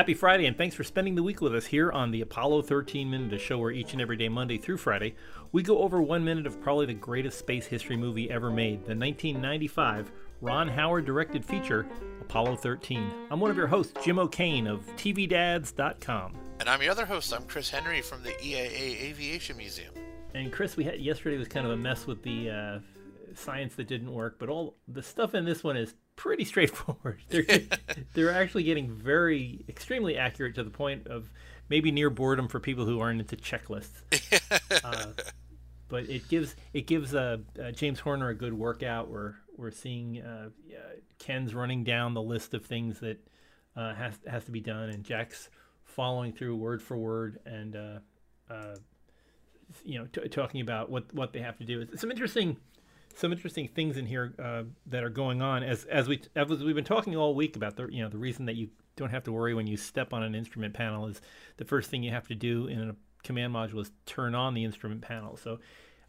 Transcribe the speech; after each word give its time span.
Happy 0.00 0.14
Friday, 0.14 0.46
and 0.46 0.56
thanks 0.56 0.74
for 0.74 0.82
spending 0.82 1.14
the 1.14 1.22
week 1.22 1.42
with 1.42 1.54
us 1.54 1.66
here 1.66 1.92
on 1.92 2.10
the 2.10 2.22
Apollo 2.22 2.62
13 2.62 3.10
Minute, 3.10 3.34
a 3.34 3.38
show 3.38 3.58
where 3.58 3.70
each 3.70 3.92
and 3.92 4.00
every 4.00 4.16
day, 4.16 4.30
Monday 4.30 4.56
through 4.56 4.78
Friday, 4.78 5.14
we 5.52 5.62
go 5.62 5.80
over 5.80 6.00
one 6.00 6.24
minute 6.24 6.46
of 6.46 6.58
probably 6.62 6.86
the 6.86 6.94
greatest 6.94 7.38
space 7.38 7.66
history 7.66 7.98
movie 7.98 8.30
ever 8.30 8.50
made, 8.50 8.86
the 8.86 8.96
1995 8.96 10.10
Ron 10.40 10.68
Howard 10.68 11.04
directed 11.04 11.44
feature, 11.44 11.86
Apollo 12.22 12.56
13. 12.56 13.12
I'm 13.30 13.40
one 13.40 13.50
of 13.50 13.58
your 13.58 13.66
hosts, 13.66 13.92
Jim 14.02 14.18
O'Kane 14.18 14.66
of 14.66 14.86
TVDads.com. 14.96 16.34
And 16.58 16.68
I'm 16.68 16.80
your 16.80 16.92
other 16.92 17.04
host. 17.04 17.34
I'm 17.34 17.42
Chris 17.44 17.68
Henry 17.68 18.00
from 18.00 18.22
the 18.22 18.30
EAA 18.30 19.02
Aviation 19.02 19.58
Museum. 19.58 19.92
And 20.34 20.50
Chris, 20.50 20.78
we 20.78 20.84
had 20.84 20.98
yesterday 20.98 21.36
was 21.36 21.48
kind 21.48 21.66
of 21.66 21.72
a 21.72 21.76
mess 21.76 22.06
with 22.06 22.22
the 22.22 22.50
uh, 22.50 22.78
science 23.34 23.74
that 23.74 23.86
didn't 23.86 24.12
work, 24.12 24.36
but 24.38 24.48
all 24.48 24.76
the 24.88 25.02
stuff 25.02 25.34
in 25.34 25.44
this 25.44 25.62
one 25.62 25.76
is 25.76 25.94
pretty 26.16 26.44
straightforward. 26.46 27.20
They're 27.28 27.44
they're 28.14 28.32
actually 28.32 28.62
getting 28.62 28.90
very 28.90 29.64
extremely 29.68 30.16
accurate 30.16 30.54
to 30.54 30.64
the 30.64 30.70
point 30.70 31.06
of 31.06 31.30
maybe 31.68 31.90
near 31.90 32.08
boredom 32.08 32.48
for 32.48 32.60
people 32.60 32.86
who 32.86 32.98
aren't 33.00 33.20
into 33.20 33.36
checklists. 33.36 34.00
uh, 34.84 35.06
but 35.88 36.04
it 36.08 36.28
gives 36.28 36.56
it 36.72 36.86
gives 36.86 37.14
uh, 37.14 37.38
uh, 37.62 37.72
James 37.72 38.00
Horner 38.00 38.30
a 38.30 38.34
good 38.34 38.54
workout. 38.54 39.10
We're 39.10 39.34
we're 39.60 39.70
seeing 39.70 40.20
uh, 40.22 40.48
Ken's 41.18 41.54
running 41.54 41.84
down 41.84 42.14
the 42.14 42.22
list 42.22 42.54
of 42.54 42.64
things 42.64 43.00
that 43.00 43.18
uh, 43.76 43.94
has 43.94 44.18
has 44.26 44.44
to 44.46 44.50
be 44.50 44.60
done, 44.60 44.88
and 44.88 45.04
Jack's 45.04 45.50
following 45.84 46.32
through 46.32 46.56
word 46.56 46.82
for 46.82 46.96
word 46.96 47.38
and 47.44 47.76
uh, 47.76 47.98
you 49.84 49.98
know 49.98 50.06
t- 50.06 50.28
talking 50.28 50.60
about 50.60 50.90
what 50.90 51.12
what 51.14 51.32
they 51.32 51.40
have 51.40 51.58
to 51.58 51.64
do. 51.64 51.86
Some 51.96 52.10
interesting 52.10 52.56
some 53.14 53.32
interesting 53.32 53.68
things 53.68 53.96
in 53.96 54.06
here 54.06 54.34
uh, 54.42 54.62
that 54.86 55.04
are 55.04 55.10
going 55.10 55.42
on 55.42 55.62
as 55.62 55.84
as 55.84 56.08
we 56.08 56.20
as 56.34 56.48
we've 56.48 56.74
been 56.74 56.84
talking 56.84 57.16
all 57.16 57.34
week 57.34 57.56
about 57.56 57.76
the 57.76 57.86
you 57.88 58.02
know 58.02 58.08
the 58.08 58.18
reason 58.18 58.46
that 58.46 58.56
you 58.56 58.68
don't 58.96 59.10
have 59.10 59.24
to 59.24 59.32
worry 59.32 59.54
when 59.54 59.66
you 59.66 59.76
step 59.76 60.12
on 60.12 60.22
an 60.22 60.34
instrument 60.34 60.74
panel 60.74 61.06
is 61.06 61.20
the 61.56 61.64
first 61.64 61.90
thing 61.90 62.02
you 62.02 62.10
have 62.10 62.28
to 62.28 62.34
do 62.34 62.66
in 62.66 62.90
a 62.90 62.96
command 63.22 63.54
module 63.54 63.80
is 63.80 63.90
turn 64.06 64.34
on 64.34 64.54
the 64.54 64.64
instrument 64.64 65.02
panel. 65.02 65.36
So 65.36 65.58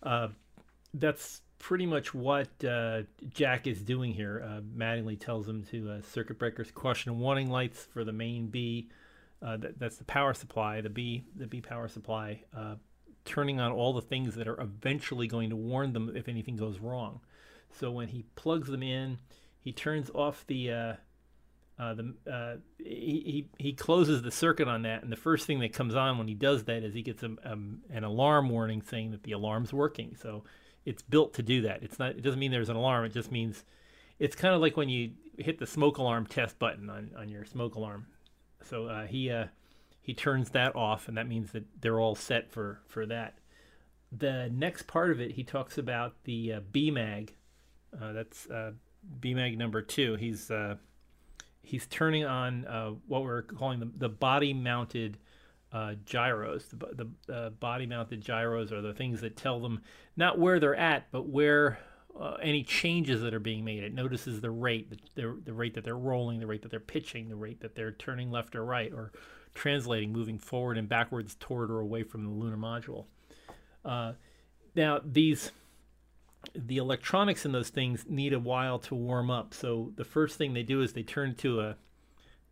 uh, 0.03 0.29
that's 0.93 1.41
pretty 1.61 1.85
much 1.85 2.13
what 2.13 2.49
uh, 2.65 3.03
Jack 3.29 3.67
is 3.67 3.83
doing 3.83 4.13
here. 4.13 4.43
Uh, 4.43 4.61
Mattingly 4.75 5.17
tells 5.17 5.47
him 5.47 5.63
to 5.69 5.91
uh, 5.91 6.01
circuit 6.01 6.39
breakers, 6.39 6.71
caution 6.71 7.19
warning 7.19 7.51
lights 7.51 7.87
for 7.93 8.03
the 8.03 8.11
main 8.11 8.47
B. 8.47 8.89
Uh, 9.43 9.57
that, 9.57 9.79
that's 9.79 9.97
the 9.97 10.03
power 10.03 10.33
supply, 10.33 10.81
the 10.81 10.89
B, 10.89 11.23
the 11.35 11.45
B 11.45 11.61
power 11.61 11.87
supply. 11.87 12.41
Uh, 12.55 12.75
turning 13.25 13.59
on 13.59 13.71
all 13.71 13.93
the 13.93 14.01
things 14.01 14.33
that 14.35 14.47
are 14.47 14.59
eventually 14.59 15.27
going 15.27 15.51
to 15.51 15.55
warn 15.55 15.93
them 15.93 16.11
if 16.15 16.27
anything 16.27 16.55
goes 16.55 16.79
wrong. 16.79 17.21
So 17.79 17.91
when 17.91 18.07
he 18.07 18.25
plugs 18.35 18.67
them 18.67 18.81
in, 18.81 19.19
he 19.59 19.71
turns 19.71 20.09
off 20.09 20.43
the 20.47 20.71
uh, 20.71 20.93
the 21.77 22.59
he, 22.79 22.85
he 22.87 23.49
he 23.59 23.73
closes 23.73 24.23
the 24.23 24.31
circuit 24.31 24.67
on 24.67 24.81
that, 24.81 25.03
and 25.03 25.11
the 25.11 25.15
first 25.15 25.45
thing 25.45 25.59
that 25.59 25.73
comes 25.73 25.95
on 25.95 26.17
when 26.17 26.27
he 26.27 26.33
does 26.33 26.63
that 26.63 26.83
is 26.83 26.93
he 26.95 27.03
gets 27.03 27.21
a, 27.23 27.31
an 27.43 28.03
alarm 28.03 28.49
warning 28.49 28.81
saying 28.81 29.11
that 29.11 29.23
the 29.23 29.31
alarm's 29.31 29.71
working. 29.71 30.15
So 30.19 30.43
it's 30.85 31.01
built 31.01 31.33
to 31.35 31.43
do 31.43 31.61
that. 31.61 31.83
It's 31.83 31.99
not. 31.99 32.11
It 32.11 32.21
doesn't 32.21 32.39
mean 32.39 32.51
there's 32.51 32.69
an 32.69 32.75
alarm. 32.75 33.05
It 33.05 33.13
just 33.13 33.31
means 33.31 33.63
it's 34.19 34.35
kind 34.35 34.53
of 34.53 34.61
like 34.61 34.77
when 34.77 34.89
you 34.89 35.11
hit 35.37 35.59
the 35.59 35.67
smoke 35.67 35.97
alarm 35.97 36.25
test 36.25 36.59
button 36.59 36.89
on 36.89 37.11
on 37.17 37.29
your 37.29 37.45
smoke 37.45 37.75
alarm. 37.75 38.07
So 38.63 38.87
uh, 38.87 39.05
he 39.05 39.29
uh, 39.29 39.45
he 40.01 40.13
turns 40.13 40.49
that 40.51 40.75
off, 40.75 41.07
and 41.07 41.17
that 41.17 41.27
means 41.27 41.51
that 41.51 41.65
they're 41.81 41.99
all 41.99 42.15
set 42.15 42.51
for 42.51 42.81
for 42.87 43.05
that. 43.05 43.37
The 44.11 44.49
next 44.53 44.87
part 44.87 45.11
of 45.11 45.21
it, 45.21 45.31
he 45.31 45.43
talks 45.43 45.77
about 45.77 46.15
the 46.25 46.53
uh, 46.53 46.59
BMAG. 46.73 47.29
Uh, 47.99 48.13
that's 48.13 48.49
uh, 48.49 48.71
BMAG 49.19 49.57
number 49.57 49.81
two. 49.81 50.15
He's 50.15 50.51
uh, 50.51 50.75
he's 51.61 51.85
turning 51.87 52.25
on 52.25 52.65
uh, 52.65 52.91
what 53.07 53.23
we're 53.23 53.43
calling 53.43 53.79
the, 53.79 53.89
the 53.95 54.09
body-mounted 54.09 55.17
uh, 55.71 55.95
gyros. 56.05 56.65
The, 56.69 57.07
the 57.27 57.33
uh, 57.33 57.49
body-mounted 57.51 58.21
gyros 58.21 58.71
are 58.71 58.81
the 58.81 58.93
things 58.93 59.21
that 59.21 59.37
tell 59.37 59.59
them 59.59 59.81
not 60.15 60.37
where 60.37 60.59
they're 60.59 60.75
at, 60.75 61.11
but 61.11 61.27
where 61.27 61.79
uh, 62.19 62.37
any 62.41 62.63
changes 62.63 63.21
that 63.21 63.33
are 63.33 63.39
being 63.39 63.63
made. 63.63 63.83
It 63.83 63.93
notices 63.93 64.41
the 64.41 64.51
rate, 64.51 64.89
the, 64.89 64.97
the, 65.15 65.41
the 65.45 65.53
rate 65.53 65.75
that 65.75 65.83
they're 65.83 65.97
rolling, 65.97 66.39
the 66.39 66.47
rate 66.47 66.61
that 66.63 66.71
they're 66.71 66.79
pitching, 66.79 67.29
the 67.29 67.35
rate 67.35 67.61
that 67.61 67.75
they're 67.75 67.93
turning 67.93 68.31
left 68.31 68.55
or 68.55 68.65
right, 68.65 68.91
or 68.91 69.11
translating, 69.53 70.11
moving 70.11 70.37
forward 70.37 70.77
and 70.77 70.89
backwards 70.89 71.35
toward 71.39 71.71
or 71.71 71.79
away 71.79 72.03
from 72.03 72.23
the 72.23 72.29
lunar 72.29 72.57
module. 72.57 73.05
Uh, 73.85 74.13
now, 74.75 74.99
these 75.03 75.51
the 76.55 76.77
electronics 76.77 77.45
in 77.45 77.51
those 77.51 77.69
things 77.69 78.05
need 78.09 78.33
a 78.33 78.39
while 78.39 78.79
to 78.79 78.95
warm 78.95 79.29
up. 79.29 79.53
So 79.53 79.91
the 79.95 80.03
first 80.03 80.37
thing 80.37 80.53
they 80.53 80.63
do 80.63 80.81
is 80.81 80.93
they 80.93 81.03
turn 81.03 81.35
to 81.35 81.61
a 81.61 81.75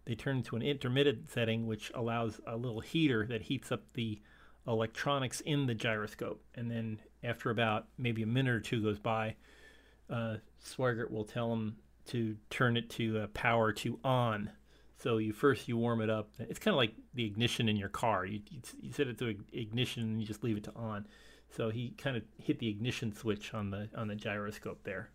they 0.05 0.15
turn 0.15 0.37
into 0.37 0.55
an 0.55 0.61
intermittent 0.61 1.29
setting, 1.29 1.67
which 1.67 1.91
allows 1.93 2.39
a 2.47 2.57
little 2.57 2.79
heater 2.79 3.25
that 3.27 3.43
heats 3.43 3.71
up 3.71 3.83
the 3.93 4.21
electronics 4.67 5.41
in 5.41 5.65
the 5.65 5.73
gyroscope. 5.73 6.41
And 6.55 6.69
then 6.69 6.99
after 7.23 7.49
about 7.49 7.87
maybe 7.97 8.23
a 8.23 8.27
minute 8.27 8.53
or 8.53 8.59
two 8.59 8.81
goes 8.81 8.99
by, 8.99 9.35
uh, 10.09 10.37
Swigert 10.63 11.11
will 11.11 11.25
tell 11.25 11.49
them 11.49 11.77
to 12.07 12.35
turn 12.49 12.77
it 12.77 12.89
to 12.91 13.19
uh, 13.19 13.27
power 13.27 13.71
to 13.73 13.99
on. 14.03 14.51
So 14.97 15.17
you 15.17 15.31
first 15.31 15.67
you 15.67 15.77
warm 15.77 16.01
it 16.01 16.09
up. 16.09 16.31
It's 16.39 16.59
kind 16.59 16.73
of 16.73 16.77
like 16.77 16.93
the 17.13 17.25
ignition 17.25 17.69
in 17.69 17.77
your 17.77 17.89
car. 17.89 18.25
You, 18.25 18.41
you, 18.49 18.61
you 18.81 18.91
set 18.91 19.07
it 19.07 19.17
to 19.19 19.35
ignition 19.53 20.03
and 20.03 20.19
you 20.19 20.27
just 20.27 20.43
leave 20.43 20.57
it 20.57 20.63
to 20.65 20.75
on. 20.75 21.07
So 21.51 21.69
he 21.69 21.91
kind 21.91 22.17
of 22.17 22.23
hit 22.37 22.59
the 22.59 22.67
ignition 22.67 23.15
switch 23.15 23.53
on 23.53 23.71
the 23.71 23.89
on 23.95 24.07
the 24.07 24.15
gyroscope 24.15 24.83
there. 24.83 25.09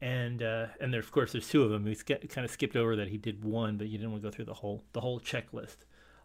And 0.00 0.42
uh, 0.42 0.66
and 0.80 0.92
there 0.92 1.00
of 1.00 1.10
course 1.10 1.32
there's 1.32 1.48
two 1.48 1.62
of 1.62 1.70
them. 1.70 1.86
He 1.86 1.94
kind 1.94 2.44
of 2.44 2.50
skipped 2.50 2.76
over 2.76 2.96
that 2.96 3.08
he 3.08 3.16
did 3.16 3.44
one, 3.44 3.76
but 3.78 3.88
you 3.88 3.98
didn't 3.98 4.12
want 4.12 4.22
to 4.22 4.28
go 4.28 4.34
through 4.34 4.44
the 4.44 4.54
whole 4.54 4.84
the 4.92 5.00
whole 5.00 5.20
checklist. 5.20 5.76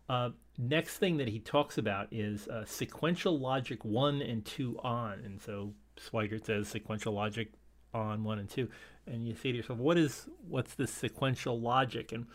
Uh, 0.09 0.31
next 0.57 0.97
thing 0.97 1.17
that 1.17 1.29
he 1.29 1.39
talks 1.39 1.77
about 1.77 2.07
is 2.11 2.47
uh, 2.49 2.65
sequential 2.65 3.39
logic 3.39 3.85
one 3.85 4.21
and 4.21 4.43
two 4.43 4.77
on, 4.83 5.21
and 5.23 5.41
so 5.41 5.73
Swigert 5.97 6.45
says 6.45 6.67
sequential 6.67 7.13
logic 7.13 7.53
on 7.93 8.23
one 8.23 8.39
and 8.39 8.49
two, 8.49 8.67
and 9.07 9.25
you 9.27 9.35
say 9.35 9.51
to 9.51 9.57
yourself, 9.57 9.79
what 9.79 9.97
is 9.97 10.27
what's 10.47 10.73
the 10.73 10.87
sequential 10.87 11.59
logic? 11.59 12.11
And 12.11 12.27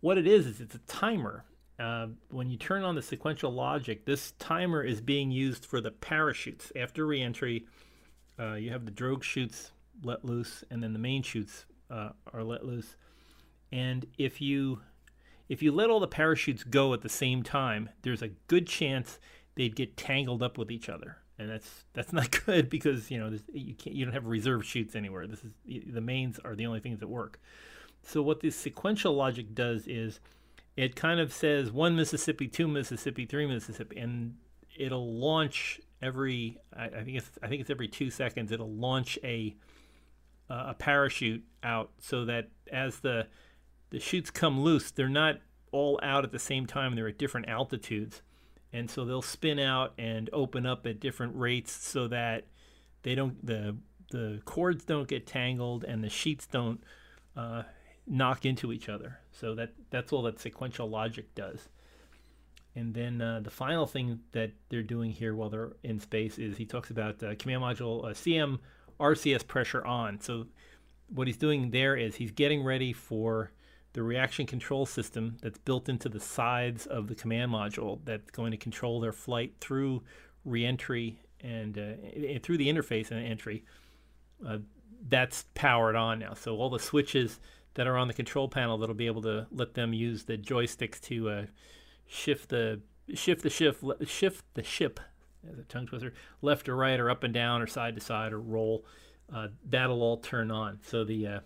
what 0.00 0.18
it 0.18 0.26
is 0.26 0.46
is 0.46 0.60
it's 0.60 0.74
a 0.74 0.80
timer. 0.80 1.44
Uh, 1.78 2.08
when 2.30 2.50
you 2.50 2.58
turn 2.58 2.84
on 2.84 2.94
the 2.94 3.02
sequential 3.02 3.52
logic, 3.52 4.04
this 4.04 4.32
timer 4.32 4.82
is 4.82 5.00
being 5.00 5.30
used 5.30 5.64
for 5.64 5.80
the 5.80 5.90
parachutes. 5.90 6.70
After 6.76 7.06
reentry, 7.06 7.66
uh, 8.38 8.54
you 8.54 8.70
have 8.70 8.84
the 8.84 8.90
drogue 8.90 9.24
chutes 9.24 9.72
let 10.02 10.24
loose, 10.24 10.64
and 10.70 10.82
then 10.82 10.92
the 10.92 10.98
main 10.98 11.22
chutes 11.22 11.66
uh, 11.90 12.10
are 12.32 12.42
let 12.42 12.64
loose. 12.64 12.96
And 13.70 14.06
if 14.18 14.40
you 14.40 14.80
if 15.48 15.62
you 15.62 15.72
let 15.72 15.90
all 15.90 16.00
the 16.00 16.08
parachutes 16.08 16.64
go 16.64 16.94
at 16.94 17.02
the 17.02 17.08
same 17.08 17.42
time, 17.42 17.90
there's 18.02 18.22
a 18.22 18.28
good 18.46 18.66
chance 18.66 19.18
they'd 19.54 19.76
get 19.76 19.96
tangled 19.96 20.42
up 20.42 20.56
with 20.56 20.70
each 20.70 20.88
other 20.88 21.18
and 21.42 21.50
that's 21.50 21.84
that's 21.92 22.12
not 22.12 22.30
good 22.46 22.70
because 22.70 23.10
you 23.10 23.18
know 23.18 23.36
you 23.52 23.74
can't 23.74 23.94
you 23.94 24.04
don't 24.04 24.14
have 24.14 24.26
reserve 24.26 24.64
chutes 24.64 24.94
anywhere. 24.94 25.26
This 25.26 25.44
is 25.44 25.52
the 25.66 26.00
mains 26.00 26.38
are 26.44 26.54
the 26.54 26.66
only 26.66 26.80
things 26.80 27.00
that 27.00 27.08
work. 27.08 27.40
So 28.02 28.22
what 28.22 28.40
this 28.40 28.56
sequential 28.56 29.14
logic 29.14 29.54
does 29.54 29.86
is 29.86 30.20
it 30.76 30.96
kind 30.96 31.20
of 31.20 31.32
says 31.32 31.70
one 31.70 31.94
Mississippi, 31.94 32.48
two 32.48 32.66
Mississippi, 32.66 33.26
three 33.26 33.46
Mississippi, 33.46 33.98
and 33.98 34.36
it'll 34.76 35.14
launch 35.14 35.80
every 36.00 36.58
I, 36.76 36.86
I 36.86 37.04
think 37.04 37.18
it's 37.18 37.30
I 37.42 37.48
think 37.48 37.60
it's 37.60 37.70
every 37.70 37.88
two 37.88 38.10
seconds. 38.10 38.52
It'll 38.52 38.72
launch 38.72 39.18
a 39.22 39.54
uh, 40.50 40.66
a 40.68 40.74
parachute 40.74 41.44
out 41.62 41.90
so 41.98 42.24
that 42.24 42.48
as 42.72 43.00
the 43.00 43.26
the 43.90 44.00
chutes 44.00 44.30
come 44.30 44.60
loose, 44.60 44.90
they're 44.90 45.08
not 45.08 45.40
all 45.70 46.00
out 46.02 46.24
at 46.24 46.32
the 46.32 46.38
same 46.38 46.66
time. 46.66 46.94
They're 46.94 47.08
at 47.08 47.18
different 47.18 47.48
altitudes 47.48 48.22
and 48.72 48.90
so 48.90 49.04
they'll 49.04 49.22
spin 49.22 49.58
out 49.58 49.92
and 49.98 50.30
open 50.32 50.64
up 50.64 50.86
at 50.86 50.98
different 50.98 51.36
rates 51.36 51.72
so 51.72 52.08
that 52.08 52.44
they 53.02 53.14
don't 53.14 53.44
the 53.44 53.76
the 54.10 54.40
cords 54.44 54.84
don't 54.84 55.08
get 55.08 55.26
tangled 55.26 55.84
and 55.84 56.02
the 56.04 56.08
sheets 56.08 56.46
don't 56.46 56.82
uh, 57.36 57.62
knock 58.06 58.44
into 58.44 58.72
each 58.72 58.88
other. 58.88 59.18
So 59.30 59.54
that 59.54 59.72
that's 59.90 60.12
all 60.12 60.22
that 60.22 60.40
sequential 60.40 60.88
logic 60.88 61.34
does. 61.34 61.68
And 62.74 62.94
then 62.94 63.20
uh, 63.20 63.40
the 63.40 63.50
final 63.50 63.86
thing 63.86 64.20
that 64.32 64.52
they're 64.70 64.82
doing 64.82 65.10
here 65.10 65.34
while 65.34 65.50
they're 65.50 65.72
in 65.82 66.00
space 66.00 66.38
is 66.38 66.56
he 66.56 66.64
talks 66.64 66.90
about 66.90 67.22
uh, 67.22 67.34
command 67.38 67.62
module 67.62 68.04
uh, 68.04 68.14
CM 68.14 68.58
RCS 69.02 69.46
pressure 69.46 69.84
on. 69.84 70.20
So 70.20 70.46
what 71.08 71.26
he's 71.26 71.36
doing 71.36 71.70
there 71.70 71.96
is 71.96 72.14
he's 72.14 72.30
getting 72.30 72.62
ready 72.62 72.92
for 72.92 73.50
the 73.92 74.02
reaction 74.02 74.46
control 74.46 74.86
system 74.86 75.36
that's 75.42 75.58
built 75.58 75.88
into 75.88 76.08
the 76.08 76.20
sides 76.20 76.86
of 76.86 77.08
the 77.08 77.14
command 77.14 77.52
module 77.52 78.00
that's 78.04 78.30
going 78.30 78.52
to 78.52 78.56
control 78.56 79.00
their 79.00 79.12
flight 79.12 79.52
through 79.60 80.02
reentry 80.44 81.18
and 81.40 81.76
uh, 81.76 82.38
through 82.42 82.56
the 82.56 82.68
interface 82.68 83.10
and 83.10 83.26
entry. 83.26 83.64
Uh, 84.46 84.58
that's 85.08 85.44
powered 85.54 85.96
on 85.96 86.20
now. 86.20 86.32
So 86.32 86.56
all 86.56 86.70
the 86.70 86.78
switches 86.78 87.40
that 87.74 87.86
are 87.86 87.96
on 87.96 88.08
the 88.08 88.14
control 88.14 88.48
panel 88.48 88.78
that'll 88.78 88.94
be 88.94 89.06
able 89.06 89.22
to 89.22 89.46
let 89.50 89.74
them 89.74 89.92
use 89.92 90.24
the 90.24 90.38
joysticks 90.38 91.00
to 91.02 91.28
uh, 91.28 91.46
shift 92.06 92.48
the 92.48 92.80
shift 93.14 93.42
the 93.42 93.50
shift 93.50 93.82
shift 94.06 94.44
the 94.54 94.62
ship 94.62 95.00
as 95.50 95.58
a 95.58 95.62
tongue 95.64 95.86
twister 95.86 96.12
left 96.40 96.68
or 96.68 96.76
right 96.76 96.98
or 97.00 97.10
up 97.10 97.24
and 97.24 97.34
down 97.34 97.62
or 97.62 97.66
side 97.66 97.94
to 97.94 98.00
side 98.00 98.32
or 98.32 98.40
roll. 98.40 98.84
Uh, 99.34 99.48
that'll 99.68 100.02
all 100.02 100.18
turn 100.18 100.50
on. 100.50 100.78
So 100.82 101.04
the 101.04 101.26
uh, 101.26 101.40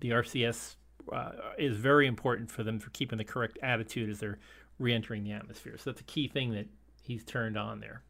the 0.00 0.10
RCS 0.10 0.76
uh, 1.12 1.32
is 1.58 1.76
very 1.76 2.06
important 2.06 2.50
for 2.50 2.62
them 2.62 2.78
for 2.78 2.90
keeping 2.90 3.18
the 3.18 3.24
correct 3.24 3.58
attitude 3.62 4.10
as 4.10 4.20
they're 4.20 4.38
re-entering 4.78 5.24
the 5.24 5.32
atmosphere. 5.32 5.76
So 5.76 5.90
that's 5.90 6.00
a 6.00 6.04
key 6.04 6.28
thing 6.28 6.52
that 6.52 6.66
he's 7.02 7.24
turned 7.24 7.56
on 7.56 7.80
there. 7.80 8.02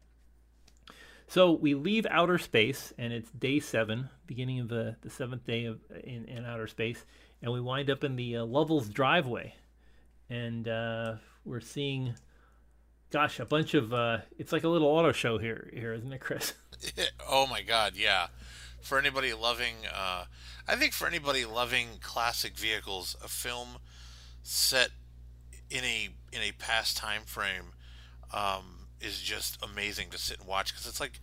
So 1.27 1.53
we 1.53 1.75
leave 1.75 2.05
outer 2.09 2.37
space, 2.37 2.91
and 2.97 3.13
it's 3.13 3.31
day 3.31 3.61
seven, 3.61 4.09
beginning 4.27 4.59
of 4.59 4.67
the, 4.67 4.97
the 5.01 5.09
seventh 5.09 5.45
day 5.45 5.63
of 5.63 5.79
in, 6.03 6.25
in 6.25 6.43
outer 6.43 6.67
space, 6.67 7.05
and 7.41 7.53
we 7.53 7.61
wind 7.61 7.89
up 7.89 8.03
in 8.03 8.17
the 8.17 8.37
uh, 8.37 8.45
Lovell's 8.45 8.89
driveway, 8.89 9.55
and 10.29 10.67
uh, 10.67 11.13
we're 11.45 11.61
seeing, 11.61 12.13
gosh, 13.11 13.39
a 13.39 13.45
bunch 13.45 13.73
of. 13.73 13.93
Uh, 13.93 14.19
it's 14.37 14.51
like 14.51 14.63
a 14.63 14.69
little 14.69 14.87
auto 14.87 15.11
show 15.11 15.37
here, 15.37 15.69
here, 15.73 15.93
isn't 15.93 16.11
it, 16.11 16.19
Chris? 16.19 16.53
oh 17.29 17.47
my 17.47 17.61
God, 17.61 17.93
yeah. 17.95 18.27
For 18.81 18.97
anybody 18.97 19.33
loving, 19.33 19.75
uh, 19.93 20.25
I 20.67 20.75
think 20.75 20.93
for 20.93 21.07
anybody 21.07 21.45
loving 21.45 21.87
classic 22.01 22.57
vehicles, 22.57 23.15
a 23.23 23.27
film 23.27 23.77
set 24.41 24.89
in 25.69 25.83
a 25.83 26.09
in 26.31 26.41
a 26.41 26.51
past 26.53 26.97
time 26.97 27.23
frame. 27.25 27.73
Um, 28.33 28.81
is 29.01 29.19
just 29.19 29.57
amazing 29.63 30.09
to 30.11 30.17
sit 30.17 30.39
and 30.39 30.47
watch 30.47 30.71
because 30.71 30.87
it's 30.87 30.99
like 30.99 31.19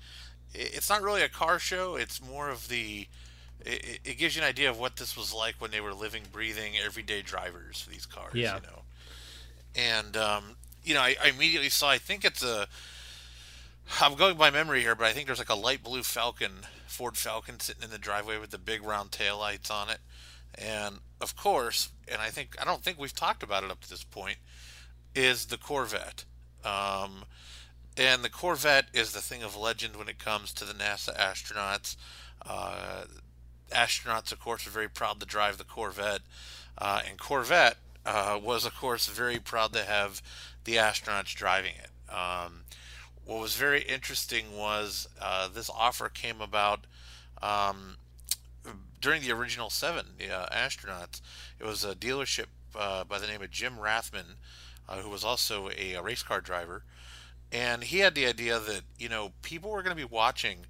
it's 0.54 0.88
not 0.88 1.02
really 1.02 1.22
a 1.22 1.28
car 1.28 1.58
show. 1.58 1.96
It's 1.96 2.22
more 2.22 2.50
of 2.50 2.68
the 2.68 3.06
it, 3.64 4.00
it, 4.04 4.18
gives 4.18 4.36
you 4.36 4.42
an 4.42 4.48
idea 4.48 4.70
of 4.70 4.78
what 4.78 4.96
this 4.96 5.16
was 5.16 5.32
like 5.32 5.56
when 5.58 5.70
they 5.70 5.80
were 5.80 5.92
living, 5.92 6.22
breathing, 6.32 6.74
everyday 6.82 7.22
drivers 7.22 7.80
for 7.80 7.90
these 7.90 8.06
cars. 8.06 8.34
Yeah. 8.34 8.56
You 8.56 8.62
know, 8.62 8.82
and 9.74 10.16
um, 10.16 10.56
you 10.84 10.94
know, 10.94 11.00
I, 11.00 11.16
I, 11.22 11.28
immediately 11.28 11.68
saw. 11.68 11.90
I 11.90 11.98
think 11.98 12.24
it's 12.24 12.42
a. 12.42 12.66
I'm 14.00 14.16
going 14.16 14.36
by 14.36 14.50
memory 14.50 14.82
here, 14.82 14.94
but 14.94 15.06
I 15.06 15.12
think 15.12 15.26
there's 15.26 15.38
like 15.38 15.48
a 15.48 15.54
light 15.54 15.82
blue 15.82 16.02
Falcon, 16.02 16.52
Ford 16.86 17.16
Falcon, 17.16 17.58
sitting 17.60 17.82
in 17.82 17.90
the 17.90 17.98
driveway 17.98 18.38
with 18.38 18.50
the 18.50 18.58
big 18.58 18.82
round 18.82 19.12
tail 19.12 19.38
lights 19.38 19.70
on 19.70 19.88
it, 19.88 19.98
and 20.54 20.98
of 21.20 21.36
course, 21.36 21.90
and 22.06 22.20
I 22.20 22.28
think 22.28 22.56
I 22.60 22.64
don't 22.64 22.82
think 22.82 22.98
we've 22.98 23.14
talked 23.14 23.42
about 23.42 23.64
it 23.64 23.70
up 23.70 23.80
to 23.82 23.90
this 23.90 24.04
point, 24.04 24.38
is 25.14 25.46
the 25.46 25.58
Corvette. 25.58 26.24
Um, 26.64 27.24
and 27.96 28.22
the 28.22 28.30
Corvette 28.30 28.86
is 28.92 29.12
the 29.12 29.20
thing 29.20 29.42
of 29.42 29.56
legend 29.56 29.96
when 29.96 30.08
it 30.08 30.18
comes 30.18 30.52
to 30.54 30.64
the 30.64 30.72
NASA 30.72 31.16
astronauts. 31.16 31.96
Uh, 32.46 33.04
astronauts, 33.72 34.32
of 34.32 34.40
course, 34.40 34.66
are 34.66 34.70
very 34.70 34.88
proud 34.88 35.18
to 35.20 35.26
drive 35.26 35.58
the 35.58 35.64
Corvette. 35.64 36.20
Uh, 36.76 37.00
and 37.08 37.18
Corvette 37.18 37.78
uh, 38.08 38.38
was, 38.42 38.64
of 38.64 38.74
course, 38.74 39.06
very 39.06 39.38
proud 39.38 39.72
to 39.72 39.84
have 39.84 40.22
the 40.64 40.76
astronauts 40.76 41.34
driving 41.34 41.74
it. 41.76 42.12
Um, 42.12 42.64
what 43.24 43.40
was 43.40 43.56
very 43.56 43.82
interesting 43.82 44.56
was 44.56 45.08
uh, 45.20 45.48
this 45.48 45.70
offer 45.70 46.08
came 46.08 46.40
about 46.40 46.86
um, 47.42 47.96
during 49.00 49.22
the 49.22 49.32
original 49.32 49.70
seven 49.70 50.06
the, 50.18 50.30
uh, 50.30 50.46
astronauts. 50.48 51.20
It 51.58 51.64
was 51.64 51.84
a 51.84 51.94
dealership 51.94 52.46
uh, 52.74 53.04
by 53.04 53.18
the 53.18 53.26
name 53.26 53.42
of 53.42 53.50
Jim 53.50 53.74
Rathmann, 53.78 54.36
who 54.88 55.10
was 55.10 55.24
also 55.24 55.68
a, 55.76 55.94
a 55.94 56.02
race 56.02 56.22
car 56.22 56.40
driver 56.40 56.82
and 57.50 57.84
he 57.84 57.98
had 57.98 58.14
the 58.14 58.26
idea 58.26 58.58
that 58.58 58.82
you 58.98 59.08
know 59.08 59.32
people 59.42 59.70
were 59.70 59.82
going 59.82 59.96
to 59.96 60.08
be 60.08 60.14
watching 60.14 60.66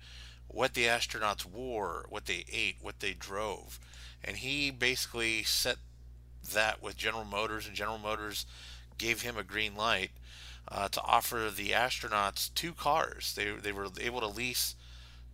what 0.46 0.74
the 0.74 0.84
astronauts 0.84 1.44
wore, 1.44 2.06
what 2.08 2.26
they 2.26 2.44
ate, 2.50 2.76
what 2.80 3.00
they 3.00 3.12
drove, 3.12 3.78
and 4.24 4.38
he 4.38 4.70
basically 4.70 5.42
set 5.42 5.76
that 6.52 6.82
with 6.82 6.96
General 6.96 7.24
Motors, 7.24 7.66
and 7.66 7.76
General 7.76 7.98
Motors 7.98 8.46
gave 8.96 9.22
him 9.22 9.36
a 9.36 9.42
green 9.42 9.76
light 9.76 10.10
uh, 10.70 10.88
to 10.88 11.02
offer 11.02 11.50
the 11.54 11.70
astronauts 11.70 12.52
two 12.54 12.72
cars. 12.72 13.34
They 13.34 13.52
they 13.52 13.72
were 13.72 13.88
able 14.00 14.20
to 14.20 14.26
lease 14.26 14.74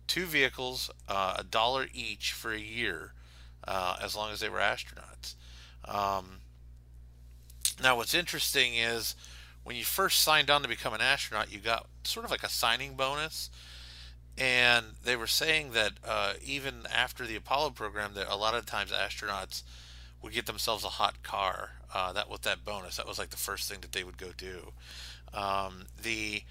two 0.07 0.25
vehicles, 0.25 0.89
uh, 1.07 1.35
a 1.39 1.43
dollar 1.43 1.87
each 1.93 2.31
for 2.31 2.51
a 2.51 2.59
year, 2.59 3.13
uh, 3.67 3.97
as 4.01 4.15
long 4.15 4.31
as 4.31 4.39
they 4.39 4.49
were 4.49 4.59
astronauts. 4.59 5.35
Um, 5.83 6.37
now, 7.81 7.97
what's 7.97 8.13
interesting 8.13 8.75
is 8.75 9.15
when 9.63 9.75
you 9.75 9.83
first 9.83 10.21
signed 10.21 10.49
on 10.49 10.61
to 10.61 10.67
become 10.67 10.93
an 10.93 11.01
astronaut, 11.01 11.51
you 11.51 11.59
got 11.59 11.87
sort 12.03 12.23
of 12.23 12.31
like 12.31 12.43
a 12.43 12.49
signing 12.49 12.93
bonus. 12.93 13.49
And 14.37 14.85
they 15.03 15.15
were 15.15 15.27
saying 15.27 15.71
that 15.71 15.93
uh, 16.05 16.33
even 16.43 16.85
after 16.93 17.25
the 17.25 17.37
Apollo 17.37 17.71
program, 17.71 18.11
that 18.15 18.27
a 18.29 18.35
lot 18.35 18.53
of 18.53 18.65
times 18.65 18.91
astronauts 18.91 19.63
would 20.25 20.33
get 20.33 20.47
themselves 20.47 20.83
a 20.83 20.89
hot 20.89 21.21
car. 21.21 21.69
Uh, 21.93 22.11
that 22.11 22.29
with 22.29 22.41
that 22.41 22.65
bonus, 22.65 22.97
that 22.97 23.07
was 23.07 23.19
like 23.19 23.29
the 23.29 23.37
first 23.37 23.69
thing 23.69 23.79
that 23.79 23.93
they 23.93 24.03
would 24.03 24.17
go 24.17 24.31
do. 24.35 24.73
Um, 25.33 25.85
the 26.01 26.41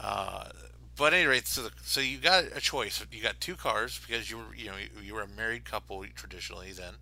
uh, 0.00 0.48
but 0.96 1.12
at 1.12 1.18
any 1.18 1.26
rate, 1.26 1.46
so 1.46 1.62
the, 1.64 1.70
so 1.82 2.00
you 2.00 2.16
got 2.16 2.44
a 2.54 2.60
choice. 2.60 3.04
You 3.12 3.22
got 3.22 3.38
two 3.38 3.56
cars 3.56 4.00
because 4.04 4.30
you 4.30 4.38
were 4.38 4.54
you 4.56 4.66
know 4.66 4.74
you, 5.04 5.14
were 5.14 5.20
a 5.20 5.28
married 5.28 5.64
couple 5.64 6.02
traditionally 6.14 6.72
then, 6.72 6.94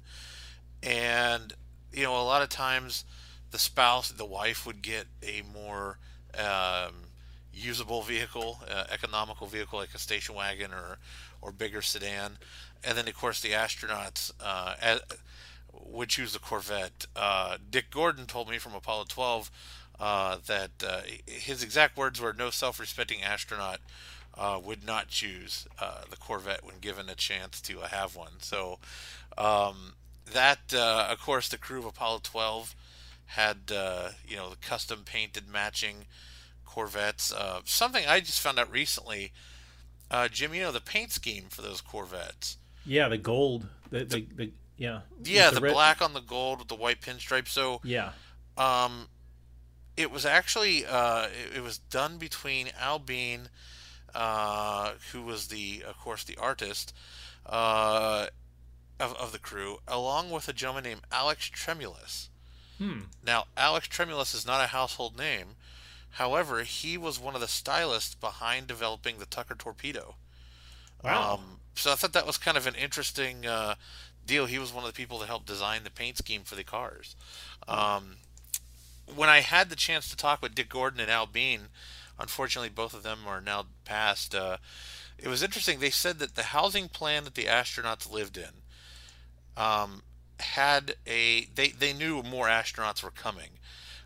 and 0.83 1.55
you 1.93 2.03
know 2.03 2.15
a 2.15 2.23
lot 2.23 2.43
of 2.43 2.49
times 2.49 3.05
the 3.53 3.59
spouse, 3.59 4.11
the 4.11 4.27
wife 4.27 4.67
would 4.67 4.83
get 4.83 5.07
a 5.23 5.43
more 5.55 5.99
um, 6.37 6.95
usable 7.55 8.03
vehicle, 8.03 8.61
uh, 8.69 8.85
economical 8.91 9.47
vehicle 9.47 9.79
like 9.79 9.95
a 9.95 9.99
station 9.99 10.35
wagon 10.35 10.73
or 10.73 10.99
or 11.41 11.53
bigger 11.53 11.81
sedan, 11.81 12.39
and 12.83 12.99
then 12.99 13.07
of 13.07 13.17
course 13.17 13.41
the 13.41 13.51
astronauts 13.51 14.33
uh, 14.41 14.75
would 15.91 16.09
choose 16.09 16.33
the 16.33 16.39
Corvette. 16.39 17.07
Uh, 17.17 17.59
Dick 17.71 17.91
Gordon 17.91 18.27
told 18.27 18.49
me 18.49 18.59
from 18.59 18.75
Apollo 18.75 19.07
12 19.09 19.51
uh, 19.99 20.39
that 20.47 20.71
uh, 20.87 21.01
his 21.27 21.63
exact 21.63 21.97
words 21.97 22.21
were, 22.21 22.33
"No 22.33 22.51
self-respecting 22.51 23.23
astronaut." 23.23 23.81
Uh, 24.37 24.61
would 24.63 24.87
not 24.87 25.09
choose 25.09 25.67
the 26.11 26.17
Corvette 26.17 26.65
when 26.65 26.77
given 26.81 27.09
a 27.09 27.17
chance 27.17 27.61
to 27.61 27.81
have 27.81 28.15
one. 28.15 28.35
So, 28.39 28.79
um, 29.37 29.95
that, 30.33 30.73
of 30.73 31.21
course, 31.21 31.49
the 31.49 31.59
crew 31.59 31.81
of 31.81 31.87
Apollo 31.87 32.21
12 32.23 32.77
had 33.29 33.73
uh, 33.75 34.11
you 34.27 34.37
know 34.37 34.51
the 34.51 34.57
custom 34.57 35.03
painted 35.05 35.49
matching 35.49 36.07
Corvettes. 36.65 37.33
Uh, 37.33 37.61
something 37.65 38.05
I 38.07 38.21
just 38.21 38.41
found 38.41 38.59
out 38.59 38.71
recently, 38.71 39.33
uh, 40.11 40.29
Jim. 40.29 40.55
You 40.55 40.63
know 40.63 40.73
the 40.73 40.81
paint 40.81 41.13
scheme 41.13 41.45
for 41.51 41.63
those 41.63 41.81
Corvettes. 41.81 42.57
Yeah, 42.85 43.09
the 43.09 43.19
gold. 43.19 43.69
The 43.91 44.05
the, 44.05 44.27
the 44.35 44.51
yeah. 44.79 45.01
Yeah, 45.23 45.51
the, 45.51 45.61
the 45.61 45.69
black 45.69 46.01
on 46.01 46.15
the 46.15 46.21
gold 46.21 46.61
with 46.61 46.69
the 46.69 46.75
white 46.75 47.01
pinstripe. 47.01 47.49
So 47.49 47.81
yeah. 47.85 48.13
Um, 48.57 49.09
it 49.97 50.11
was 50.11 50.25
actually 50.25 50.87
uh, 50.87 51.27
it, 51.27 51.59
it 51.59 51.63
was 51.63 51.79
done 51.79 52.19
between 52.19 52.71
Al 52.81 52.99
Bean, 52.99 53.49
uh, 54.15 54.93
who 55.13 55.23
was 55.23 55.49
the 55.49 55.85
of 55.87 55.99
course 55.99 56.25
the 56.25 56.37
artist, 56.37 56.95
uh, 57.45 58.29
of 58.99 59.15
of 59.15 59.33
the 59.33 59.39
crew, 59.39 59.79
along 59.87 60.31
with 60.31 60.49
a 60.49 60.53
gentleman 60.53 60.85
named 60.85 61.03
Alex 61.13 61.51
Tremulis. 61.51 62.29
Hmm. 62.79 63.01
Now, 63.25 63.47
Alex 63.57 63.89
Tremulis 63.89 64.35
is 64.35 64.47
not 64.47 64.63
a 64.63 64.69
household 64.69 65.19
name. 65.19 65.57
However, 66.11 66.63
he 66.63 66.97
was 66.97 67.19
one 67.19 67.35
of 67.35 67.41
the 67.41 67.49
stylists 67.49 68.15
behind 68.15 68.67
developing 68.67 69.19
the 69.19 69.27
Tucker 69.27 69.57
torpedo. 69.57 70.15
Wow. 71.03 71.35
Um, 71.35 71.61
so 71.75 71.93
I 71.93 71.95
thought 71.97 72.13
that 72.13 72.27
was 72.27 72.39
kind 72.39 72.57
of 72.57 72.67
an 72.67 72.75
interesting 72.75 73.47
uh, 73.47 73.75
deal. 74.29 74.47
He 74.47 74.59
was 74.59 74.73
one 74.73 74.85
of 74.85 74.91
the 74.93 74.97
people 74.97 75.19
that 75.19 75.27
helped 75.27 75.47
design 75.47 75.83
the 75.83 75.91
paint 75.91 76.19
scheme 76.19 76.43
for 76.43 76.55
the 76.55 76.63
cars. 76.63 77.17
Um, 77.67 78.19
when 79.13 79.29
I 79.29 79.41
had 79.41 79.71
the 79.71 79.77
chance 79.77 80.09
to 80.09 80.17
talk 80.17 80.41
with 80.41 80.55
Dick 80.55 80.69
Gordon 80.69 81.01
and 81.01 81.11
Al 81.11 81.27
Bean, 81.27 81.63
unfortunately 82.19 82.69
both 82.69 82.95
of 82.95 83.03
them 83.03 83.21
are 83.27 83.41
now 83.41 83.67
passed. 83.85 84.35
Uh, 84.35 84.59
it 85.19 85.29
was 85.29 85.43
interesting. 85.43 85.81
They 85.81 85.91
said 85.91 86.19
that 86.21 86.37
the 86.37 86.45
housing 86.45 86.89
plan 86.89 87.25
that 87.25 87.35
the 87.35 87.47
astronauts 87.47 88.11
lived 88.11 88.37
in 88.37 88.63
um, 89.57 90.03
had 90.39 90.95
a 91.07 91.47
they 91.47 91.69
they 91.69 91.93
knew 91.93 92.23
more 92.23 92.47
astronauts 92.47 93.03
were 93.03 93.11
coming. 93.11 93.51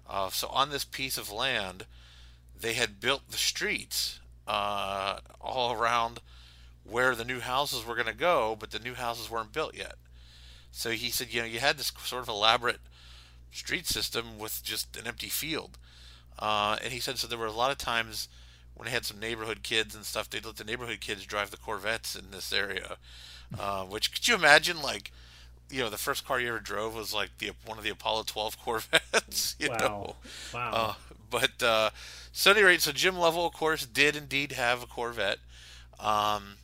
Uh, 0.08 0.30
so 0.30 0.48
on 0.48 0.70
this 0.70 0.84
piece 0.84 1.18
of 1.18 1.30
land, 1.30 1.86
they 2.58 2.74
had 2.74 3.00
built 3.00 3.30
the 3.30 3.36
streets 3.36 4.20
uh, 4.46 5.18
all 5.40 5.72
around 5.72 6.20
where 6.84 7.14
the 7.14 7.24
new 7.24 7.40
houses 7.40 7.86
were 7.86 7.94
going 7.94 8.06
to 8.06 8.14
go, 8.14 8.56
but 8.58 8.70
the 8.70 8.78
new 8.78 8.94
houses 8.94 9.30
weren't 9.30 9.52
built 9.52 9.76
yet. 9.76 9.94
So 10.72 10.90
he 10.90 11.10
said, 11.10 11.28
you 11.32 11.40
know, 11.40 11.46
you 11.46 11.60
had 11.60 11.78
this 11.78 11.92
sort 12.04 12.22
of 12.22 12.28
elaborate 12.28 12.80
street 13.52 13.86
system 13.86 14.38
with 14.38 14.62
just 14.64 14.96
an 14.96 15.06
empty 15.06 15.28
field. 15.28 15.78
Uh, 16.38 16.78
and 16.82 16.92
he 16.92 16.98
said, 16.98 17.18
so 17.18 17.26
there 17.26 17.38
were 17.38 17.46
a 17.46 17.52
lot 17.52 17.70
of 17.70 17.78
times 17.78 18.28
when 18.74 18.86
they 18.86 18.90
had 18.92 19.04
some 19.04 19.20
neighborhood 19.20 19.62
kids 19.62 19.94
and 19.94 20.04
stuff, 20.04 20.28
they'd 20.30 20.44
let 20.44 20.56
the 20.56 20.64
neighborhood 20.64 21.00
kids 21.00 21.24
drive 21.26 21.50
the 21.50 21.56
Corvettes 21.58 22.16
in 22.16 22.30
this 22.30 22.52
area. 22.52 22.96
Uh, 23.58 23.84
which 23.84 24.12
could 24.12 24.26
you 24.26 24.34
imagine, 24.34 24.80
like, 24.80 25.12
you 25.72 25.80
know 25.80 25.88
the 25.88 25.98
first 25.98 26.26
car 26.26 26.38
you 26.38 26.48
ever 26.48 26.58
drove 26.58 26.94
was 26.94 27.14
like 27.14 27.38
the 27.38 27.50
one 27.64 27.78
of 27.78 27.84
the 27.84 27.90
Apollo 27.90 28.24
12 28.26 28.58
Corvettes. 28.64 29.56
You 29.58 29.70
wow! 29.70 29.76
Know? 29.78 30.16
Wow! 30.52 30.70
Uh, 30.72 30.94
but 31.30 31.62
uh, 31.62 31.90
so 32.32 32.50
at 32.50 32.58
any 32.58 32.66
rate, 32.66 32.82
so 32.82 32.92
Jim 32.92 33.16
Lovell, 33.16 33.46
of 33.46 33.54
course, 33.54 33.86
did 33.86 34.14
indeed 34.14 34.52
have 34.52 34.82
a 34.82 34.86
Corvette. 34.86 35.38
Um, 35.98 36.56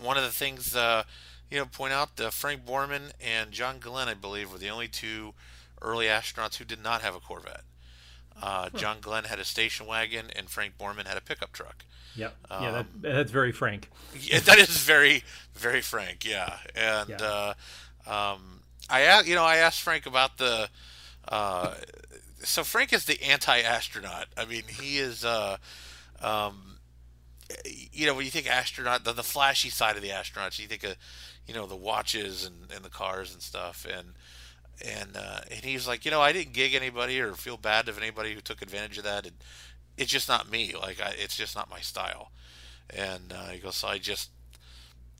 one 0.00 0.16
of 0.16 0.22
the 0.22 0.30
things 0.30 0.76
uh, 0.76 1.02
you 1.50 1.58
know, 1.58 1.66
point 1.66 1.92
out 1.92 2.16
that 2.16 2.32
Frank 2.32 2.66
Borman 2.66 3.12
and 3.20 3.52
John 3.52 3.78
Glenn, 3.78 4.08
I 4.08 4.14
believe, 4.14 4.52
were 4.52 4.58
the 4.58 4.68
only 4.68 4.88
two 4.88 5.34
early 5.80 6.06
astronauts 6.06 6.56
who 6.56 6.64
did 6.64 6.82
not 6.82 7.02
have 7.02 7.14
a 7.14 7.20
Corvette. 7.20 7.62
Uh, 8.42 8.68
John 8.70 8.98
Glenn 9.00 9.24
had 9.24 9.38
a 9.38 9.44
station 9.44 9.86
wagon, 9.86 10.26
and 10.34 10.48
Frank 10.48 10.76
Borman 10.78 11.06
had 11.06 11.16
a 11.16 11.20
pickup 11.22 11.52
truck. 11.52 11.84
Yep. 12.16 12.34
yeah, 12.50 12.70
that, 12.70 12.86
that's 13.02 13.30
very 13.30 13.52
frank. 13.52 13.90
Yeah, 14.18 14.40
that 14.40 14.58
is 14.58 14.76
very, 14.78 15.22
very 15.54 15.80
frank. 15.80 16.24
Yeah, 16.24 16.56
and 16.74 17.08
Yeah. 17.10 17.16
Uh, 17.16 17.54
um, 18.06 18.60
I, 18.88 19.22
you 19.22 19.34
know, 19.34 19.44
I 19.44 19.56
asked 19.56 19.82
Frank 19.82 20.06
about 20.06 20.38
the. 20.38 20.68
Uh, 21.26 21.74
so 22.44 22.62
Frank 22.62 22.92
is 22.92 23.04
the 23.06 23.20
anti-astronaut. 23.22 24.26
I 24.36 24.44
mean, 24.44 24.62
he 24.68 24.98
is. 24.98 25.24
Uh, 25.24 25.56
um, 26.22 26.75
you 27.92 28.06
know, 28.06 28.14
when 28.14 28.24
you 28.24 28.30
think 28.30 28.48
astronaut, 28.50 29.04
the, 29.04 29.12
the 29.12 29.22
flashy 29.22 29.70
side 29.70 29.96
of 29.96 30.02
the 30.02 30.10
astronauts, 30.10 30.58
you 30.58 30.66
think 30.66 30.84
of, 30.84 30.96
you 31.46 31.54
know, 31.54 31.66
the 31.66 31.76
watches 31.76 32.44
and, 32.44 32.70
and 32.74 32.84
the 32.84 32.90
cars 32.90 33.32
and 33.32 33.42
stuff, 33.42 33.86
and 33.90 34.14
and 34.84 35.16
uh, 35.16 35.40
and 35.50 35.64
he's 35.64 35.88
like, 35.88 36.04
you 36.04 36.10
know, 36.10 36.20
I 36.20 36.32
didn't 36.32 36.52
gig 36.52 36.74
anybody 36.74 37.20
or 37.20 37.32
feel 37.32 37.56
bad 37.56 37.88
of 37.88 37.98
anybody 37.98 38.34
who 38.34 38.40
took 38.40 38.62
advantage 38.62 38.98
of 38.98 39.04
that. 39.04 39.26
And 39.26 39.36
it's 39.96 40.10
just 40.10 40.28
not 40.28 40.50
me. 40.50 40.74
Like, 40.78 41.00
I, 41.00 41.14
it's 41.16 41.36
just 41.36 41.56
not 41.56 41.70
my 41.70 41.80
style. 41.80 42.30
And 42.90 43.32
uh, 43.32 43.48
he 43.48 43.58
goes, 43.58 43.76
so 43.76 43.88
I 43.88 43.98
just, 43.98 44.30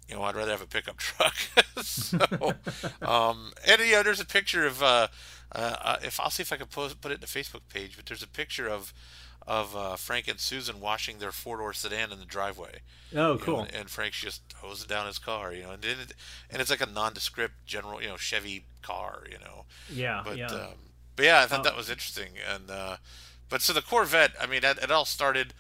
you 0.09 0.15
know, 0.15 0.23
I'd 0.23 0.37
rather 0.37 0.51
have 0.51 0.63
a 0.63 0.67
pickup 0.67 0.97
truck. 0.99 1.35
so, 1.83 2.55
um, 3.03 3.53
and 3.67 3.81
you 3.81 3.93
know, 3.93 4.03
there's 4.03 4.21
a 4.21 4.27
picture 4.27 4.67
of, 4.67 4.83
uh, 4.83 5.09
uh, 5.53 5.97
if 6.03 6.21
I'll 6.21 6.31
see 6.31 6.43
if 6.43 6.53
I 6.53 6.57
can 6.57 6.67
post, 6.67 7.01
put 7.01 7.13
it 7.13 7.17
in 7.17 7.21
the 7.21 7.27
Facebook 7.27 7.63
page, 7.73 7.97
but 7.97 8.07
there's 8.07 8.23
a 8.23 8.29
picture 8.29 8.69
of 8.69 8.93
of 9.47 9.77
uh, 9.77 9.97
Frank 9.97 10.27
and 10.29 10.41
Susan 10.41 10.81
washing 10.81 11.19
their 11.19 11.31
four 11.33 11.59
door 11.59 11.73
sedan 11.73 12.11
in 12.13 12.19
the 12.19 12.25
driveway. 12.25 12.81
Oh, 13.15 13.17
You 13.17 13.17
know, 13.17 13.39
cool. 13.39 13.61
and, 13.61 13.75
and 13.75 13.91
Frank's 13.91 14.21
just 14.21 14.43
hosing 14.57 14.89
down 14.89 15.07
his 15.07 15.19
car, 15.19 15.53
you 15.53 15.63
know, 15.63 15.71
and 15.71 15.85
it, 15.85 16.13
and 16.51 16.61
it's 16.61 16.71
like 16.71 16.81
a 16.81 16.87
nondescript 16.87 17.55
general, 17.65 18.03
you 18.03 18.09
know, 18.09 18.17
Chevy 18.17 18.65
car, 18.83 19.23
you 19.31 19.39
know. 19.39 19.65
Yeah, 19.89 20.23
But 20.25 20.37
yeah. 20.37 20.47
um, 20.49 20.69
but 21.15 21.25
yeah, 21.25 21.41
I 21.43 21.47
thought 21.47 21.61
Oh. 21.61 21.63
that 21.65 21.77
was 21.77 21.89
interesting. 21.89 22.31
And 22.53 22.71
uh, 22.71 22.97
but 23.49 23.63
so 23.63 23.73
the 23.73 23.83
Corvette, 23.83 24.33
I 24.41 24.47
mean, 24.47 24.65
it, 24.65 24.79
it 24.83 24.91
all 24.91 25.05
started 25.05 25.55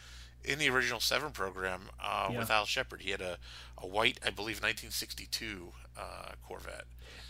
in 0.44 0.58
the 0.58 0.68
original 0.68 1.00
Seven 1.00 1.30
program 1.30 1.82
uh, 2.02 2.28
Yeah. 2.32 2.38
with 2.40 2.50
Al 2.50 2.66
Shepard. 2.66 3.02
He 3.02 3.10
had 3.12 3.20
a, 3.20 3.38
a 3.78 3.86
white, 3.86 4.18
I 4.24 4.30
believe, 4.30 4.56
1962 4.56 5.72
uh, 5.98 6.02
Corvette. 6.46 6.84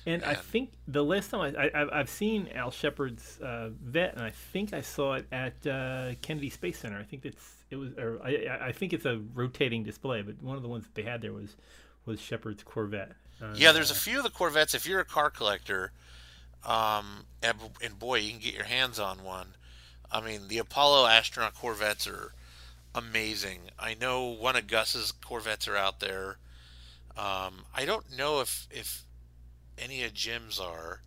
And 0.06 0.24
I 0.24 0.34
think 0.34 0.70
the 0.86 1.04
last 1.04 1.30
time 1.30 1.40
I, 1.58 1.68
I 1.74 2.00
I've 2.00 2.08
seen 2.08 2.48
Al 2.54 2.70
Shepard's 2.70 3.40
uh, 3.40 3.70
vet, 3.84 4.14
and 4.14 4.22
I 4.22 4.30
think 4.30 4.72
I 4.72 4.80
saw 4.80 5.14
it 5.14 5.26
at 5.32 5.66
uh, 5.66 6.14
Kennedy 6.22 6.48
Space 6.50 6.78
Center. 6.78 6.98
I 6.98 7.02
think 7.02 7.24
it's 7.24 7.44
it 7.70 7.76
was, 7.76 7.90
or 7.98 8.20
I 8.22 8.68
I- 8.68 8.72
think 8.72 8.92
it's 8.92 9.04
a 9.04 9.20
rotating 9.34 9.82
display, 9.82 10.22
but 10.22 10.40
one 10.42 10.56
of 10.56 10.62
the 10.62 10.68
ones 10.68 10.84
that 10.84 10.94
they 10.94 11.02
had 11.02 11.20
there 11.22 11.32
was 11.32 11.56
was 12.04 12.20
Shepard's 12.20 12.62
Corvette. 12.62 13.12
Uh, 13.42 13.52
Yeah, 13.56 13.72
there's 13.72 13.90
a 13.90 13.96
few 13.96 14.18
of 14.18 14.22
the 14.24 14.30
Corvettes. 14.30 14.74
If 14.74 14.86
you're 14.86 15.00
a 15.00 15.04
car 15.04 15.28
collector, 15.28 15.90
um, 16.64 17.24
and, 17.42 17.56
and 17.82 17.98
boy, 17.98 18.18
you 18.20 18.30
can 18.30 18.38
get 18.40 18.54
your 18.54 18.64
hands 18.64 18.98
on 19.00 19.24
one. 19.24 19.48
I 20.10 20.20
mean, 20.20 20.46
the 20.46 20.58
Apollo 20.58 21.06
astronaut 21.06 21.54
Corvettes 21.54 22.06
are 22.06 22.32
amazing. 22.96 23.70
I 23.78 23.94
know 23.94 24.24
one 24.24 24.56
of 24.56 24.66
Gus's 24.66 25.12
Corvettes 25.12 25.68
are 25.68 25.76
out 25.76 26.00
there. 26.00 26.38
Um, 27.16 27.64
I 27.74 27.84
don't 27.84 28.16
know 28.16 28.40
if 28.40 28.66
if 28.70 29.04
any 29.78 30.02
of 30.04 30.14
Jim's 30.14 30.58
are. 30.58 31.02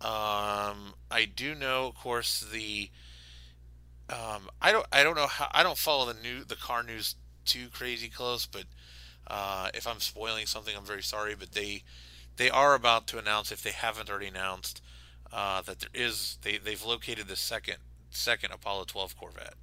Um, 0.00 0.94
I 1.10 1.24
do 1.34 1.54
know, 1.54 1.86
of 1.86 1.94
course, 1.94 2.40
the. 2.40 2.90
Um, 4.10 4.48
I 4.60 4.72
don't. 4.72 4.86
I 4.92 5.02
don't 5.02 5.16
know 5.16 5.26
how. 5.26 5.48
I 5.52 5.62
don't 5.62 5.78
follow 5.78 6.12
the 6.12 6.20
new 6.20 6.44
the 6.44 6.56
car 6.56 6.82
news 6.82 7.14
too 7.44 7.68
crazy 7.72 8.08
close, 8.08 8.46
but 8.46 8.64
uh, 9.26 9.70
if 9.74 9.86
I'm 9.86 10.00
spoiling 10.00 10.46
something, 10.46 10.76
I'm 10.76 10.84
very 10.84 11.02
sorry. 11.02 11.34
But 11.34 11.52
they 11.52 11.82
they 12.36 12.50
are 12.50 12.74
about 12.74 13.06
to 13.08 13.18
announce, 13.18 13.50
if 13.50 13.62
they 13.62 13.72
haven't 13.72 14.08
already 14.08 14.28
announced, 14.28 14.80
uh, 15.32 15.62
that 15.62 15.80
there 15.80 15.90
is 15.92 16.38
they 16.42 16.58
they've 16.58 16.84
located 16.84 17.28
the 17.28 17.36
second 17.36 17.76
second 18.10 18.52
Apollo 18.52 18.84
12 18.84 19.16
Corvette. 19.16 19.54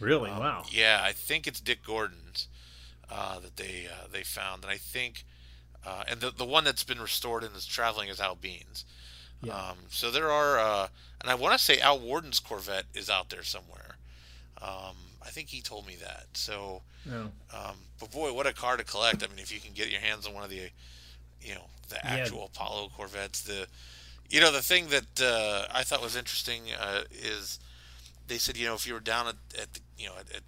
Really 0.00 0.30
Um, 0.30 0.38
wow. 0.38 0.64
Yeah, 0.70 1.00
I 1.02 1.12
think 1.12 1.46
it's 1.46 1.60
Dick 1.60 1.82
Gordon's 1.84 2.48
uh, 3.10 3.38
that 3.40 3.56
they 3.56 3.86
uh, 3.90 4.06
they 4.10 4.22
found, 4.22 4.62
and 4.64 4.70
I 4.72 4.76
think 4.76 5.24
uh, 5.84 6.04
and 6.08 6.20
the 6.20 6.30
the 6.30 6.44
one 6.44 6.64
that's 6.64 6.84
been 6.84 7.00
restored 7.00 7.42
and 7.44 7.54
is 7.56 7.66
traveling 7.66 8.08
is 8.08 8.20
Al 8.20 8.34
Bean's. 8.36 8.84
Yeah. 9.42 9.54
Um, 9.54 9.78
so 9.88 10.10
there 10.10 10.30
are, 10.30 10.58
uh, 10.58 10.88
and 11.22 11.30
I 11.30 11.34
want 11.34 11.56
to 11.58 11.64
say 11.64 11.80
Al 11.80 11.98
Warden's 11.98 12.40
Corvette 12.40 12.84
is 12.92 13.08
out 13.08 13.30
there 13.30 13.42
somewhere. 13.42 13.96
Um, 14.60 14.96
I 15.22 15.30
think 15.30 15.48
he 15.48 15.62
told 15.62 15.86
me 15.86 15.96
that. 15.96 16.26
So, 16.34 16.82
Oh. 17.10 17.30
um, 17.50 17.76
but 17.98 18.10
boy, 18.10 18.34
what 18.34 18.46
a 18.46 18.52
car 18.52 18.76
to 18.76 18.84
collect! 18.84 19.22
I 19.24 19.28
mean, 19.28 19.38
if 19.38 19.50
you 19.50 19.58
can 19.58 19.72
get 19.72 19.88
your 19.88 20.00
hands 20.02 20.26
on 20.26 20.34
one 20.34 20.44
of 20.44 20.50
the, 20.50 20.70
you 21.40 21.54
know, 21.54 21.64
the 21.88 21.94
Yeah. 21.96 22.16
actual 22.16 22.44
Apollo 22.54 22.90
Corvettes, 22.94 23.40
the, 23.40 23.66
you 24.28 24.40
know, 24.40 24.52
the 24.52 24.60
thing 24.62 24.88
that 24.88 25.20
uh, 25.22 25.66
I 25.72 25.84
thought 25.84 26.02
was 26.02 26.16
interesting 26.16 26.64
uh, 26.78 27.04
is 27.10 27.58
they 28.30 28.38
said, 28.38 28.56
you 28.56 28.66
know, 28.66 28.74
if 28.74 28.86
you 28.86 28.94
were 28.94 29.00
down 29.00 29.26
at, 29.26 29.34
at 29.60 29.74
the, 29.74 29.80
you 29.98 30.06
know, 30.06 30.14
at, 30.18 30.30
at, 30.34 30.42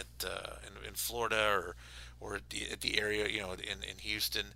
at 0.00 0.28
uh, 0.28 0.56
in, 0.66 0.88
in 0.88 0.94
Florida 0.94 1.36
or 1.52 1.76
or 2.18 2.36
at 2.36 2.48
the, 2.48 2.62
at 2.72 2.80
the 2.80 2.98
area, 2.98 3.28
you 3.28 3.40
know, 3.40 3.52
in, 3.52 3.82
in 3.88 3.98
Houston, 3.98 4.46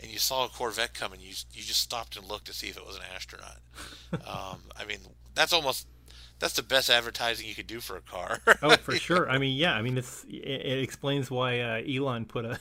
and 0.00 0.08
you 0.10 0.18
saw 0.20 0.44
a 0.46 0.48
Corvette 0.48 0.94
coming, 0.94 1.20
you 1.20 1.34
you 1.52 1.62
just 1.62 1.80
stopped 1.80 2.16
and 2.16 2.24
looked 2.26 2.46
to 2.46 2.52
see 2.54 2.68
if 2.68 2.76
it 2.76 2.86
was 2.86 2.96
an 2.96 3.02
astronaut. 3.14 3.58
um, 4.12 4.60
I 4.76 4.84
mean, 4.86 4.98
that's 5.34 5.52
almost 5.52 5.86
that's 6.38 6.54
the 6.54 6.62
best 6.62 6.88
advertising 6.88 7.48
you 7.48 7.54
could 7.56 7.66
do 7.66 7.80
for 7.80 7.96
a 7.96 8.00
car. 8.00 8.40
Oh, 8.62 8.76
for 8.76 8.94
sure. 9.08 9.28
I 9.28 9.38
mean, 9.38 9.56
yeah. 9.56 9.74
I 9.74 9.82
mean, 9.82 9.98
it's 9.98 10.24
it, 10.28 10.36
it 10.36 10.78
explains 10.82 11.30
why 11.30 11.60
uh, 11.60 11.82
Elon 11.88 12.24
put 12.24 12.44
a 12.44 12.60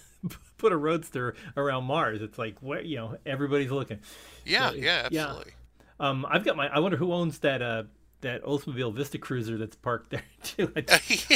put 0.57 0.72
a 0.72 0.77
roadster 0.77 1.36
around 1.55 1.84
Mars. 1.84 2.22
It's 2.24 2.39
like 2.39 2.60
what 2.62 2.86
you 2.86 2.98
know, 2.98 3.17
everybody's 3.25 3.72
looking. 3.72 4.00
yeah, 4.46 4.72
So, 4.72 4.75
yeah, 4.75 5.07
yeah. 5.12 5.22
absolutely. 5.27 5.53
Um, 6.00 6.25
I've 6.29 6.43
got 6.43 6.55
my. 6.57 6.67
I 6.67 6.79
wonder 6.79 6.98
who 6.98 7.13
owns 7.13 7.39
that 7.39 7.62
uh 7.62 7.84
that 8.21 8.43
Oldsmobile 8.43 8.93
Vista 8.93 9.17
Cruiser 9.17 9.57
that's 9.57 9.75
parked 9.75 10.09
there 10.12 10.24
too. 10.43 10.71
I, 10.75 10.86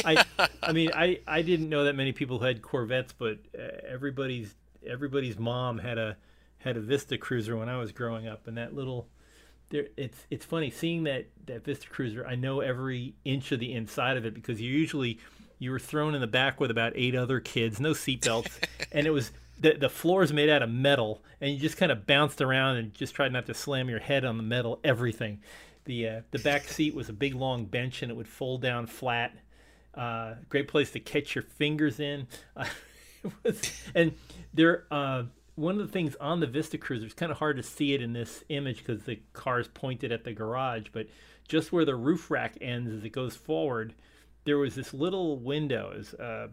I, 0.38 0.48
I 0.62 0.72
mean, 0.72 0.90
I 0.94 1.20
I 1.26 1.42
didn't 1.42 1.68
know 1.68 1.84
that 1.84 1.94
many 1.94 2.12
people 2.12 2.38
had 2.40 2.62
Corvettes, 2.62 3.12
but 3.12 3.38
uh, 3.58 3.62
everybody's 3.88 4.54
everybody's 4.86 5.38
mom 5.38 5.78
had 5.78 5.98
a 5.98 6.16
had 6.58 6.76
a 6.76 6.80
Vista 6.80 7.18
Cruiser 7.18 7.56
when 7.56 7.68
I 7.68 7.78
was 7.78 7.92
growing 7.92 8.26
up, 8.26 8.46
and 8.46 8.56
that 8.58 8.74
little. 8.74 9.08
There, 9.70 9.86
it's 9.96 10.26
it's 10.30 10.44
funny 10.44 10.70
seeing 10.70 11.04
that 11.04 11.26
that 11.46 11.64
Vista 11.64 11.88
Cruiser. 11.88 12.26
I 12.26 12.34
know 12.34 12.60
every 12.60 13.14
inch 13.24 13.52
of 13.52 13.60
the 13.60 13.72
inside 13.72 14.18
of 14.18 14.26
it 14.26 14.34
because 14.34 14.60
you 14.60 14.70
usually 14.70 15.18
you 15.58 15.70
were 15.70 15.78
thrown 15.78 16.14
in 16.14 16.20
the 16.20 16.26
back 16.26 16.60
with 16.60 16.70
about 16.70 16.92
eight 16.96 17.14
other 17.14 17.40
kids, 17.40 17.80
no 17.80 17.92
seatbelts, 17.92 18.50
and 18.92 19.06
it 19.06 19.10
was 19.10 19.30
the 19.58 19.74
the 19.74 19.88
floor 19.88 20.22
is 20.22 20.32
made 20.32 20.50
out 20.50 20.60
of 20.60 20.68
metal, 20.68 21.22
and 21.40 21.52
you 21.52 21.58
just 21.58 21.76
kind 21.76 21.92
of 21.92 22.06
bounced 22.06 22.42
around 22.42 22.76
and 22.76 22.92
just 22.92 23.14
tried 23.14 23.32
not 23.32 23.46
to 23.46 23.54
slam 23.54 23.88
your 23.88 24.00
head 24.00 24.24
on 24.24 24.36
the 24.36 24.42
metal. 24.42 24.80
Everything, 24.84 25.40
the 25.84 26.08
uh, 26.08 26.20
the 26.30 26.38
back 26.38 26.68
seat 26.68 26.94
was 26.94 27.08
a 27.08 27.12
big 27.12 27.34
long 27.34 27.64
bench, 27.64 28.02
and 28.02 28.10
it 28.10 28.14
would 28.14 28.28
fold 28.28 28.62
down 28.62 28.86
flat. 28.86 29.34
Uh, 29.94 30.34
great 30.48 30.68
place 30.68 30.90
to 30.92 31.00
catch 31.00 31.34
your 31.34 31.42
fingers 31.42 32.00
in. 32.00 32.26
Uh, 32.56 32.66
it 33.24 33.32
was, 33.44 33.72
and 33.94 34.12
there, 34.52 34.84
uh, 34.90 35.22
one 35.54 35.78
of 35.78 35.86
the 35.86 35.92
things 35.92 36.16
on 36.16 36.40
the 36.40 36.46
Vista 36.48 36.76
Cruiser, 36.76 37.06
it's 37.06 37.14
kind 37.14 37.30
of 37.30 37.38
hard 37.38 37.56
to 37.56 37.62
see 37.62 37.94
it 37.94 38.02
in 38.02 38.12
this 38.12 38.42
image 38.48 38.78
because 38.78 39.04
the 39.04 39.20
car 39.32 39.60
is 39.60 39.68
pointed 39.68 40.10
at 40.10 40.24
the 40.24 40.32
garage, 40.32 40.88
but 40.92 41.06
just 41.46 41.70
where 41.72 41.84
the 41.84 41.94
roof 41.94 42.32
rack 42.32 42.56
ends 42.60 42.90
as 42.90 43.04
it 43.04 43.10
goes 43.10 43.36
forward, 43.36 43.94
there 44.44 44.58
was 44.58 44.74
this 44.74 44.92
little 44.92 45.38
window. 45.38 45.92
Is 45.96 46.14
uh, 46.14 46.48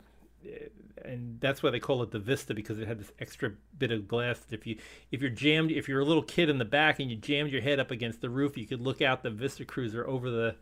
and 1.03 1.39
that's 1.39 1.63
why 1.63 1.69
they 1.69 1.79
call 1.79 2.03
it 2.03 2.11
the 2.11 2.19
Vista 2.19 2.53
because 2.53 2.79
it 2.79 2.87
had 2.87 2.99
this 2.99 3.11
extra 3.19 3.51
bit 3.77 3.91
of 3.91 4.07
glass. 4.07 4.45
If 4.51 4.65
you 4.65 4.77
if 5.11 5.21
you're 5.21 5.29
jammed, 5.29 5.71
if 5.71 5.87
you're 5.87 6.01
a 6.01 6.05
little 6.05 6.23
kid 6.23 6.49
in 6.49 6.57
the 6.57 6.65
back 6.65 6.99
and 6.99 7.09
you 7.09 7.17
jammed 7.17 7.51
your 7.51 7.61
head 7.61 7.79
up 7.79 7.91
against 7.91 8.21
the 8.21 8.29
roof, 8.29 8.57
you 8.57 8.67
could 8.67 8.81
look 8.81 9.01
out 9.01 9.23
the 9.23 9.29
Vista 9.29 9.65
Cruiser 9.65 10.07
over 10.07 10.29
the 10.29 10.55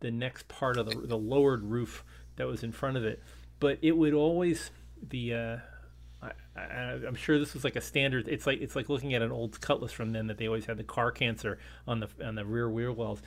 the 0.00 0.10
next 0.10 0.48
part 0.48 0.76
of 0.76 0.86
the 0.86 1.06
the 1.06 1.18
lowered 1.18 1.64
roof 1.64 2.04
that 2.36 2.46
was 2.46 2.62
in 2.62 2.72
front 2.72 2.96
of 2.96 3.04
it. 3.04 3.22
But 3.58 3.78
it 3.82 3.92
would 3.92 4.14
always 4.14 4.70
the 5.02 5.34
uh, 5.34 5.56
I, 6.56 6.98
I'm 7.06 7.14
sure 7.14 7.38
this 7.38 7.54
was 7.54 7.64
like 7.64 7.76
a 7.76 7.80
standard. 7.80 8.28
It's 8.28 8.46
like 8.46 8.60
it's 8.60 8.76
like 8.76 8.88
looking 8.88 9.14
at 9.14 9.22
an 9.22 9.32
old 9.32 9.60
Cutlass 9.60 9.92
from 9.92 10.12
then 10.12 10.26
that 10.26 10.38
they 10.38 10.46
always 10.46 10.66
had 10.66 10.76
the 10.76 10.84
car 10.84 11.10
cancer 11.10 11.58
on 11.86 12.00
the 12.00 12.08
on 12.24 12.34
the 12.34 12.44
rear 12.44 12.68
wheel 12.68 12.92
wells. 12.92 13.22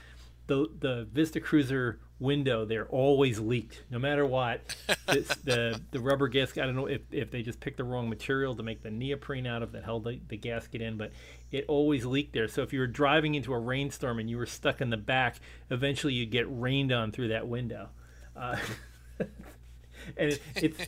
The 0.48 0.68
the 0.80 1.08
Vista 1.12 1.40
Cruiser 1.40 2.00
window 2.24 2.66
they're 2.66 2.88
always 2.88 3.40
leaked, 3.40 3.84
no 3.92 4.00
matter 4.00 4.26
what. 4.26 4.62
This, 5.06 5.28
the 5.44 5.80
the 5.92 6.00
rubber 6.00 6.28
gasket. 6.30 6.64
I 6.64 6.66
don't 6.66 6.76
know 6.76 6.86
if, 6.88 7.02
if 7.12 7.30
they 7.30 7.44
just 7.44 7.60
picked 7.60 7.78
the 7.78 7.84
wrong 7.84 8.10
material 8.10 8.56
to 8.56 8.64
make 8.64 8.82
the 8.82 8.90
neoprene 8.90 9.46
out 9.46 9.62
of 9.62 9.74
that 9.74 9.84
held 9.84 10.06
the, 10.06 10.20
the 10.30 10.38
gasket 10.38 10.82
in, 10.82 10.98
but 10.98 11.12
it 11.52 11.66
always 11.68 12.06
leaked 12.06 12.34
there. 12.34 12.48
So 12.48 12.62
if 12.64 12.72
you 12.74 12.80
were 12.80 12.88
driving 12.88 13.36
into 13.36 13.54
a 13.54 13.60
rainstorm 13.60 14.18
and 14.20 14.30
you 14.30 14.38
were 14.38 14.46
stuck 14.46 14.80
in 14.82 14.90
the 14.90 14.98
back, 14.98 15.36
eventually 15.70 16.14
you'd 16.14 16.32
get 16.32 16.46
rained 16.50 16.92
on 16.94 17.12
through 17.12 17.28
that 17.28 17.48
window. 17.48 17.90
Uh, 18.36 18.56
and 19.20 20.32
it, 20.34 20.42
it's 20.56 20.80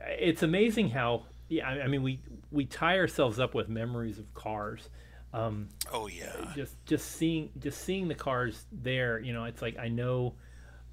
it's 0.00 0.42
amazing 0.42 0.90
how 0.90 1.24
yeah 1.48 1.68
I, 1.68 1.82
I 1.82 1.86
mean 1.88 2.02
we 2.02 2.20
we 2.50 2.64
tie 2.64 2.98
ourselves 2.98 3.38
up 3.38 3.54
with 3.54 3.68
memories 3.68 4.18
of 4.18 4.32
cars 4.34 4.88
um, 5.32 5.68
Oh 5.92 6.06
yeah. 6.06 6.52
just 6.54 6.76
just 6.86 7.10
seeing 7.12 7.50
just 7.58 7.82
seeing 7.82 8.06
the 8.08 8.14
cars 8.14 8.66
there 8.70 9.18
you 9.18 9.32
know 9.32 9.44
it's 9.44 9.60
like 9.60 9.76
I 9.78 9.88
know 9.88 10.34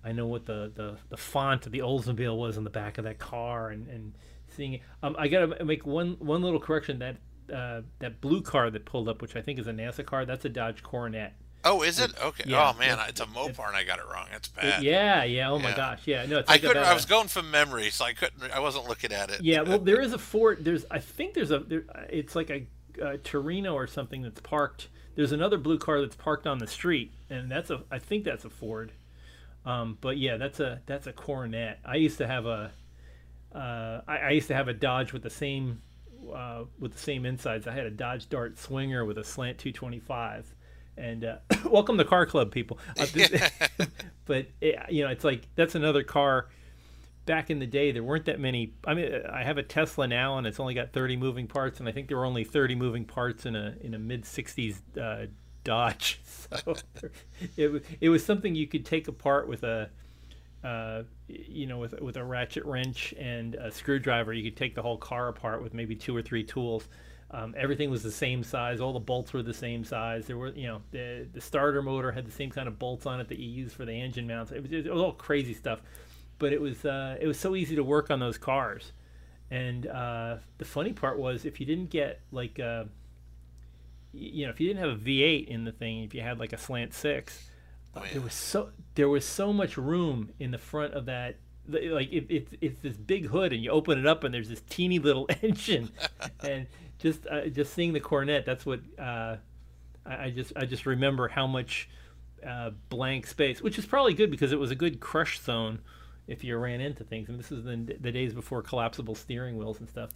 I 0.03 0.11
know 0.11 0.27
what 0.27 0.45
the 0.45 0.71
the, 0.73 0.97
the 1.09 1.17
font 1.17 1.65
of 1.65 1.71
the 1.71 1.79
Oldsmobile 1.79 2.37
was 2.37 2.57
on 2.57 2.63
the 2.63 2.69
back 2.69 2.97
of 2.97 3.03
that 3.05 3.19
car 3.19 3.69
and 3.69 3.87
and 3.87 4.13
seeing 4.49 4.73
it 4.73 4.81
um, 5.03 5.15
I 5.17 5.27
gotta 5.27 5.63
make 5.63 5.85
one 5.85 6.15
one 6.19 6.41
little 6.41 6.59
correction 6.59 6.99
that 6.99 7.17
uh, 7.53 7.81
that 7.99 8.21
blue 8.21 8.41
car 8.41 8.69
that 8.69 8.85
pulled 8.85 9.09
up, 9.09 9.21
which 9.21 9.35
I 9.35 9.41
think 9.41 9.59
is 9.59 9.67
a 9.67 9.73
NASA 9.73 10.05
car. 10.05 10.25
That's 10.25 10.45
a 10.45 10.49
Dodge 10.49 10.83
Coronet. 10.83 11.33
Oh, 11.65 11.81
is 11.83 11.99
it? 11.99 12.11
Okay. 12.23 12.45
Yeah, 12.47 12.71
oh 12.73 12.79
man, 12.79 12.97
it- 12.99 13.09
it's 13.09 13.19
a 13.21 13.25
Mopar, 13.25 13.67
and 13.67 13.75
I 13.77 13.83
got 13.83 13.99
it 13.99 14.05
wrong. 14.11 14.27
That's 14.31 14.47
It- 14.47 14.55
bad. 14.55 14.83
yeah, 14.83 15.23
yeah. 15.25 15.49
Oh 15.51 15.59
my 15.59 15.69
Yeah. 15.69 15.75
gosh, 15.75 16.01
yeah. 16.05 16.25
No, 16.25 16.39
it's 16.39 16.49
I 16.49 16.57
couldn't. 16.57 16.77
I 16.83 16.91
a- 16.91 16.93
was 16.93 17.05
going 17.05 17.27
from 17.27 17.51
memory, 17.51 17.89
so 17.91 18.05
I 18.05 18.13
couldn't. 18.13 18.51
I 18.51 18.59
wasn't 18.59 18.87
looking 18.87 19.11
at 19.11 19.29
it. 19.29 19.41
yeah, 19.41 19.61
well, 19.61 19.79
there 19.79 19.99
is 20.01 20.13
a 20.13 20.17
Ford. 20.17 20.63
There's, 20.65 20.85
I 20.89 20.99
think 20.99 21.33
there's 21.35 21.51
a. 21.51 21.59
There, 21.59 21.83
it's 22.09 22.35
like 22.35 22.49
a, 22.49 22.67
uh 23.03 23.17
Torino 23.23 23.73
or 23.73 23.85
something 23.85 24.21
that's 24.21 24.39
parked. 24.41 24.87
There's 25.15 25.33
another 25.33 25.57
blue 25.57 25.77
car 25.77 25.99
that's 26.01 26.15
parked 26.15 26.47
on 26.47 26.57
the 26.59 26.67
street, 26.67 27.11
and 27.29 27.51
that's 27.51 27.69
a. 27.69 27.83
I 27.91 27.99
think 27.99 28.23
that's 28.23 28.45
a 28.45 28.49
Ford. 28.49 28.93
Um, 29.65 29.97
but 30.01 30.17
yeah, 30.17 30.37
that's 30.37 30.59
a 30.59 30.81
that's 30.85 31.07
a 31.07 31.13
Coronet. 31.13 31.79
I 31.85 31.95
used 31.95 32.17
to 32.17 32.27
have 32.27 32.45
a. 32.45 32.71
Uh, 33.53 34.01
I, 34.07 34.17
I 34.17 34.29
used 34.31 34.47
to 34.47 34.55
have 34.55 34.67
a 34.67 34.73
Dodge 34.73 35.11
with 35.11 35.23
the 35.23 35.29
same, 35.29 35.81
uh, 36.33 36.63
with 36.79 36.93
the 36.93 36.99
same 36.99 37.25
insides. 37.25 37.67
I 37.67 37.73
had 37.73 37.85
a 37.85 37.91
Dodge 37.91 38.29
Dart 38.29 38.57
Swinger 38.57 39.03
with 39.03 39.17
a 39.17 39.23
slant 39.23 39.57
225, 39.57 40.55
and 40.97 41.25
uh, 41.25 41.37
welcome 41.69 41.97
to 41.97 42.05
Car 42.05 42.25
Club, 42.25 42.51
people. 42.51 42.79
Uh, 42.97 43.05
but 44.25 44.47
it, 44.61 44.79
you 44.89 45.03
know, 45.03 45.09
it's 45.09 45.23
like 45.23 45.47
that's 45.55 45.75
another 45.75 46.03
car 46.03 46.47
back 47.25 47.51
in 47.51 47.59
the 47.59 47.67
day 47.67 47.91
there 47.91 48.03
weren't 48.03 48.25
that 48.25 48.39
many 48.39 48.73
i 48.85 48.95
mean 48.95 49.07
i 49.31 49.43
have 49.43 49.59
a 49.59 49.63
tesla 49.63 50.07
now 50.07 50.39
and 50.39 50.47
it's 50.47 50.59
only 50.59 50.73
got 50.73 50.91
30 50.91 51.17
moving 51.17 51.47
parts 51.47 51.79
and 51.79 51.87
i 51.87 51.91
think 51.91 52.07
there 52.07 52.17
were 52.17 52.25
only 52.25 52.43
30 52.43 52.73
moving 52.75 53.05
parts 53.05 53.45
in 53.45 53.55
a 53.55 53.75
in 53.81 53.93
a 53.93 53.99
mid 53.99 54.23
60s 54.23 54.77
uh, 54.99 55.27
dodge. 55.63 56.21
So 56.65 56.75
it, 57.55 57.85
it 58.01 58.09
was 58.09 58.25
something 58.25 58.55
you 58.55 58.67
could 58.67 58.85
take 58.85 59.07
apart 59.07 59.47
with 59.47 59.63
a 59.63 59.89
uh, 60.65 61.03
you 61.29 61.65
know 61.65 61.77
with 61.77 61.97
with 62.01 62.17
a 62.17 62.23
ratchet 62.25 62.65
wrench 62.65 63.13
and 63.17 63.55
a 63.55 63.71
screwdriver. 63.71 64.33
You 64.33 64.43
could 64.43 64.57
take 64.57 64.75
the 64.75 64.81
whole 64.81 64.97
car 64.97 65.29
apart 65.29 65.63
with 65.63 65.73
maybe 65.73 65.95
two 65.95 66.13
or 66.13 66.21
three 66.21 66.43
tools. 66.43 66.89
Um, 67.31 67.55
everything 67.57 67.89
was 67.89 68.03
the 68.03 68.11
same 68.11 68.43
size. 68.43 68.81
All 68.81 68.91
the 68.91 68.99
bolts 68.99 69.31
were 69.31 69.41
the 69.41 69.53
same 69.53 69.85
size. 69.85 70.27
There 70.27 70.37
were 70.37 70.49
you 70.49 70.67
know 70.67 70.81
the 70.91 71.25
the 71.31 71.39
starter 71.39 71.81
motor 71.81 72.11
had 72.11 72.25
the 72.27 72.31
same 72.31 72.49
kind 72.49 72.67
of 72.67 72.77
bolts 72.77 73.05
on 73.05 73.21
it 73.21 73.29
that 73.29 73.39
you 73.39 73.49
use 73.49 73.71
for 73.71 73.85
the 73.85 73.93
engine 73.93 74.27
mounts. 74.27 74.51
It 74.51 74.61
was, 74.61 74.71
it 74.73 74.91
was 74.91 75.01
all 75.01 75.13
crazy 75.13 75.53
stuff. 75.53 75.79
But 76.37 76.51
it 76.51 76.59
was 76.59 76.83
uh, 76.83 77.17
it 77.21 77.27
was 77.27 77.39
so 77.39 77.55
easy 77.55 77.77
to 77.77 77.83
work 77.83 78.11
on 78.11 78.19
those 78.19 78.37
cars. 78.37 78.91
And 79.49 79.87
uh, 79.87 80.37
the 80.57 80.65
funny 80.65 80.93
part 80.93 81.17
was 81.17 81.45
if 81.45 81.59
you 81.59 81.65
didn't 81.65 81.89
get 81.89 82.19
like 82.31 82.59
uh, 82.59 82.85
you 84.13 84.45
know 84.45 84.51
if 84.51 84.59
you 84.59 84.67
didn't 84.67 84.79
have 84.87 84.97
a 84.97 85.01
V8 85.01 85.47
in 85.47 85.63
the 85.65 85.71
thing, 85.71 86.03
if 86.03 86.13
you 86.13 86.21
had 86.21 86.39
like 86.39 86.53
a 86.53 86.57
slant 86.57 86.93
six, 86.93 87.49
uh, 87.95 87.99
Oh, 87.99 88.03
yeah. 88.05 88.13
there 88.13 88.21
was 88.21 88.33
so 88.33 88.69
there 88.95 89.09
was 89.09 89.25
so 89.25 89.51
much 89.53 89.77
room 89.77 90.31
in 90.39 90.51
the 90.51 90.57
front 90.57 90.93
of 90.93 91.05
that. 91.05 91.37
Like 91.67 92.11
it, 92.11 92.25
it, 92.29 92.47
it's 92.59 92.81
this 92.81 92.97
big 92.97 93.27
hood, 93.27 93.53
and 93.53 93.63
you 93.63 93.69
open 93.69 93.97
it 93.99 94.05
up, 94.07 94.23
and 94.23 94.33
there's 94.33 94.49
this 94.49 94.61
teeny 94.69 94.99
little 94.99 95.29
engine, 95.41 95.89
and 96.43 96.67
just 96.99 97.25
uh, 97.27 97.45
just 97.47 97.73
seeing 97.73 97.93
the 97.93 97.99
Coronet. 97.99 98.45
that's 98.45 98.65
what 98.65 98.79
uh, 98.99 99.37
I, 100.05 100.23
I 100.25 100.29
just 100.31 100.53
I 100.55 100.65
just 100.65 100.85
remember 100.85 101.27
how 101.27 101.47
much 101.47 101.87
uh, 102.45 102.71
blank 102.89 103.27
space, 103.27 103.61
which 103.61 103.77
is 103.77 103.85
probably 103.85 104.13
good 104.15 104.31
because 104.31 104.51
it 104.51 104.59
was 104.59 104.71
a 104.71 104.75
good 104.75 104.99
crush 104.99 105.39
zone 105.39 105.79
if 106.27 106.43
you 106.43 106.57
ran 106.57 106.81
into 106.81 107.03
things. 107.03 107.29
And 107.29 107.37
this 107.37 107.51
is 107.51 107.63
the, 107.63 107.95
the 107.99 108.11
days 108.11 108.33
before 108.33 108.61
collapsible 108.63 109.15
steering 109.15 109.57
wheels 109.57 109.79
and 109.79 109.87
stuff. 109.89 110.09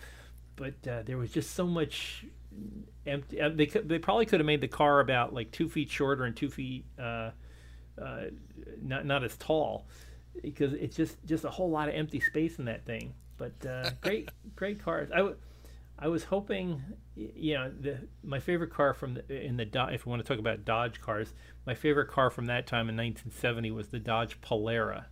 But 0.56 0.76
uh, 0.88 1.04
there 1.04 1.18
was 1.18 1.32
just 1.32 1.52
so 1.56 1.68
much 1.68 2.26
empty. 3.06 3.42
Uh, 3.42 3.50
they 3.50 3.66
they 3.66 4.00
probably 4.00 4.26
could 4.26 4.40
have 4.40 4.48
made 4.48 4.62
the 4.62 4.68
car 4.68 5.00
about 5.00 5.34
like 5.34 5.52
two 5.52 5.70
feet 5.70 5.90
shorter 5.90 6.26
and 6.26 6.36
two 6.36 6.50
feet 6.50 6.86
uh, 7.00 7.32
uh, 8.02 8.24
not 8.82 9.06
not 9.06 9.24
as 9.24 9.38
tall 9.38 9.88
because 10.42 10.74
it's 10.74 10.96
just 10.96 11.18
just 11.26 11.44
a 11.46 11.50
whole 11.50 11.70
lot 11.70 11.90
of 11.90 11.96
empty 11.96 12.20
space 12.20 12.60
in 12.60 12.66
that 12.66 12.86
thing. 12.86 13.14
But 13.38 13.66
uh, 13.66 13.92
great 14.02 14.30
great 14.56 14.84
cars. 14.84 15.10
I 15.12 15.18
w- 15.18 15.38
I 15.98 16.10
was 16.10 16.26
hoping, 16.26 16.82
you 17.16 17.54
know, 17.54 17.72
the 17.80 18.00
my 18.24 18.40
favorite 18.40 18.72
car 18.72 18.94
from 18.94 19.14
the, 19.14 19.46
in 19.46 19.56
the 19.58 19.68
if 19.92 20.06
we 20.06 20.10
want 20.10 20.22
to 20.22 20.28
talk 20.28 20.40
about 20.40 20.66
Dodge 20.66 21.00
cars, 21.00 21.34
my 21.66 21.74
favorite 21.74 22.10
car 22.10 22.30
from 22.30 22.48
that 22.48 22.68
time 22.68 22.90
in 22.90 22.98
1970 22.98 23.72
was 23.72 23.88
the 23.88 24.00
Dodge 24.00 24.40
Polara, 24.42 25.06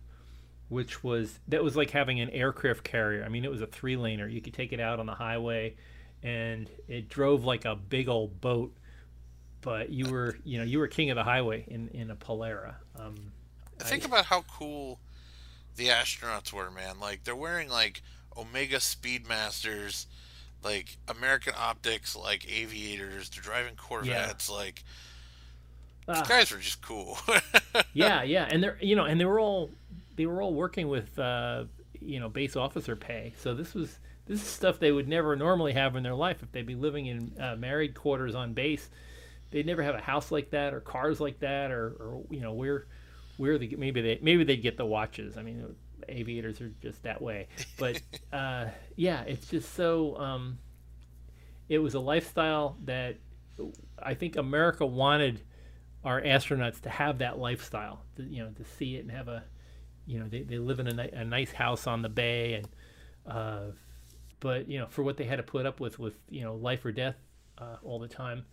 which 0.68 1.02
was 1.02 1.40
that 1.48 1.64
was 1.64 1.74
like 1.74 1.90
having 1.90 2.20
an 2.20 2.28
aircraft 2.30 2.84
carrier. 2.84 3.24
I 3.24 3.28
mean, 3.28 3.44
it 3.44 3.50
was 3.50 3.62
a 3.62 3.66
three 3.66 3.96
laner. 3.96 4.30
You 4.30 4.42
could 4.42 4.54
take 4.54 4.72
it 4.72 4.80
out 4.80 5.00
on 5.00 5.06
the 5.06 5.14
highway, 5.14 5.76
and 6.24 6.68
it 6.88 7.08
drove 7.08 7.44
like 7.44 7.64
a 7.66 7.76
big 7.76 8.08
old 8.08 8.40
boat. 8.40 8.74
But 9.60 9.90
you 9.90 10.10
were, 10.10 10.36
you 10.44 10.58
know, 10.58 10.64
you 10.64 10.78
were 10.78 10.88
king 10.88 11.10
of 11.10 11.16
the 11.16 11.24
highway 11.24 11.64
in 11.68 11.88
in 11.88 12.10
a 12.10 12.16
Polara. 12.16 12.74
Um, 12.98 13.14
Think 13.78 14.04
about 14.04 14.26
how 14.26 14.42
cool 14.42 14.98
the 15.76 15.88
astronauts 15.88 16.52
were, 16.52 16.70
man. 16.70 16.98
Like 17.00 17.24
they're 17.24 17.36
wearing 17.36 17.68
like 17.68 18.02
Omega 18.36 18.76
Speedmasters, 18.76 20.06
like 20.62 20.96
American 21.08 21.54
Optics, 21.56 22.16
like 22.16 22.50
aviators. 22.50 23.30
They're 23.30 23.42
driving 23.42 23.76
Corvettes. 23.76 24.48
yeah. 24.48 24.54
Like 24.54 24.84
these 26.06 26.22
guys 26.22 26.52
were 26.52 26.58
just 26.58 26.82
cool. 26.82 27.18
yeah, 27.94 28.22
yeah, 28.22 28.46
and 28.50 28.62
they're 28.62 28.78
you 28.80 28.96
know, 28.96 29.04
and 29.04 29.20
they 29.20 29.24
were 29.24 29.40
all 29.40 29.70
they 30.16 30.26
were 30.26 30.42
all 30.42 30.54
working 30.54 30.88
with 30.88 31.18
uh, 31.18 31.64
you 32.00 32.20
know 32.20 32.28
base 32.28 32.56
officer 32.56 32.96
pay. 32.96 33.32
So 33.38 33.54
this 33.54 33.74
was 33.74 33.98
this 34.26 34.40
is 34.40 34.46
stuff 34.46 34.78
they 34.78 34.92
would 34.92 35.08
never 35.08 35.36
normally 35.36 35.72
have 35.72 35.96
in 35.96 36.02
their 36.02 36.14
life 36.14 36.42
if 36.42 36.52
they'd 36.52 36.66
be 36.66 36.74
living 36.74 37.06
in 37.06 37.32
uh, 37.40 37.56
married 37.56 37.94
quarters 37.94 38.34
on 38.34 38.52
base. 38.52 38.88
They'd 39.50 39.66
never 39.66 39.82
have 39.82 39.94
a 39.94 40.00
house 40.00 40.30
like 40.30 40.50
that 40.50 40.74
or 40.74 40.80
cars 40.80 41.20
like 41.20 41.40
that 41.40 41.70
or, 41.70 41.96
or 42.00 42.22
you 42.30 42.40
know 42.40 42.52
where 42.52 42.86
where 43.36 43.58
they 43.58 43.68
maybe 43.68 44.00
they 44.00 44.18
maybe 44.22 44.44
they'd 44.44 44.62
get 44.62 44.76
the 44.76 44.86
watches. 44.86 45.36
I 45.36 45.42
mean, 45.42 45.74
aviators 46.08 46.60
are 46.60 46.72
just 46.82 47.02
that 47.02 47.20
way. 47.22 47.48
But 47.78 48.00
uh, 48.32 48.66
yeah, 48.96 49.22
it's 49.22 49.48
just 49.48 49.74
so. 49.74 50.16
Um, 50.18 50.58
it 51.68 51.78
was 51.78 51.94
a 51.94 52.00
lifestyle 52.00 52.76
that 52.84 53.16
I 53.98 54.14
think 54.14 54.36
America 54.36 54.84
wanted 54.84 55.40
our 56.04 56.20
astronauts 56.20 56.80
to 56.82 56.90
have 56.90 57.18
that 57.18 57.38
lifestyle, 57.38 58.02
to, 58.16 58.22
you 58.22 58.42
know, 58.42 58.50
to 58.50 58.64
see 58.64 58.96
it 58.96 59.00
and 59.00 59.10
have 59.10 59.28
a, 59.28 59.42
you 60.06 60.18
know, 60.18 60.28
they, 60.28 60.42
they 60.42 60.58
live 60.58 60.80
in 60.80 60.86
a, 60.88 60.92
ni- 60.92 61.12
a 61.12 61.24
nice 61.24 61.52
house 61.52 61.86
on 61.86 62.02
the 62.02 62.08
bay 62.08 62.54
and, 62.54 62.68
uh, 63.26 63.60
but 64.44 64.68
you 64.68 64.78
know, 64.78 64.86
for 64.86 65.02
what 65.02 65.16
they 65.16 65.24
had 65.24 65.36
to 65.36 65.42
put 65.42 65.64
up 65.64 65.80
with, 65.80 65.98
with 65.98 66.18
you 66.28 66.42
know, 66.42 66.54
life 66.54 66.84
or 66.84 66.92
death 66.92 67.16
uh, 67.56 67.76
all 67.82 67.98
the 67.98 68.06
time, 68.06 68.44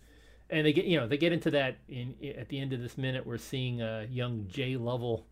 and 0.48 0.64
they 0.64 0.72
get, 0.72 0.86
you 0.86 0.98
know, 0.98 1.06
they 1.06 1.18
get 1.18 1.34
into 1.34 1.50
that 1.50 1.76
in 1.86 2.14
at 2.38 2.48
the 2.48 2.58
end 2.58 2.72
of 2.72 2.80
this 2.80 2.96
minute. 2.96 3.26
We're 3.26 3.36
seeing 3.36 3.82
uh, 3.82 4.06
young 4.08 4.46
Jay 4.48 4.76
Lovell 4.76 5.26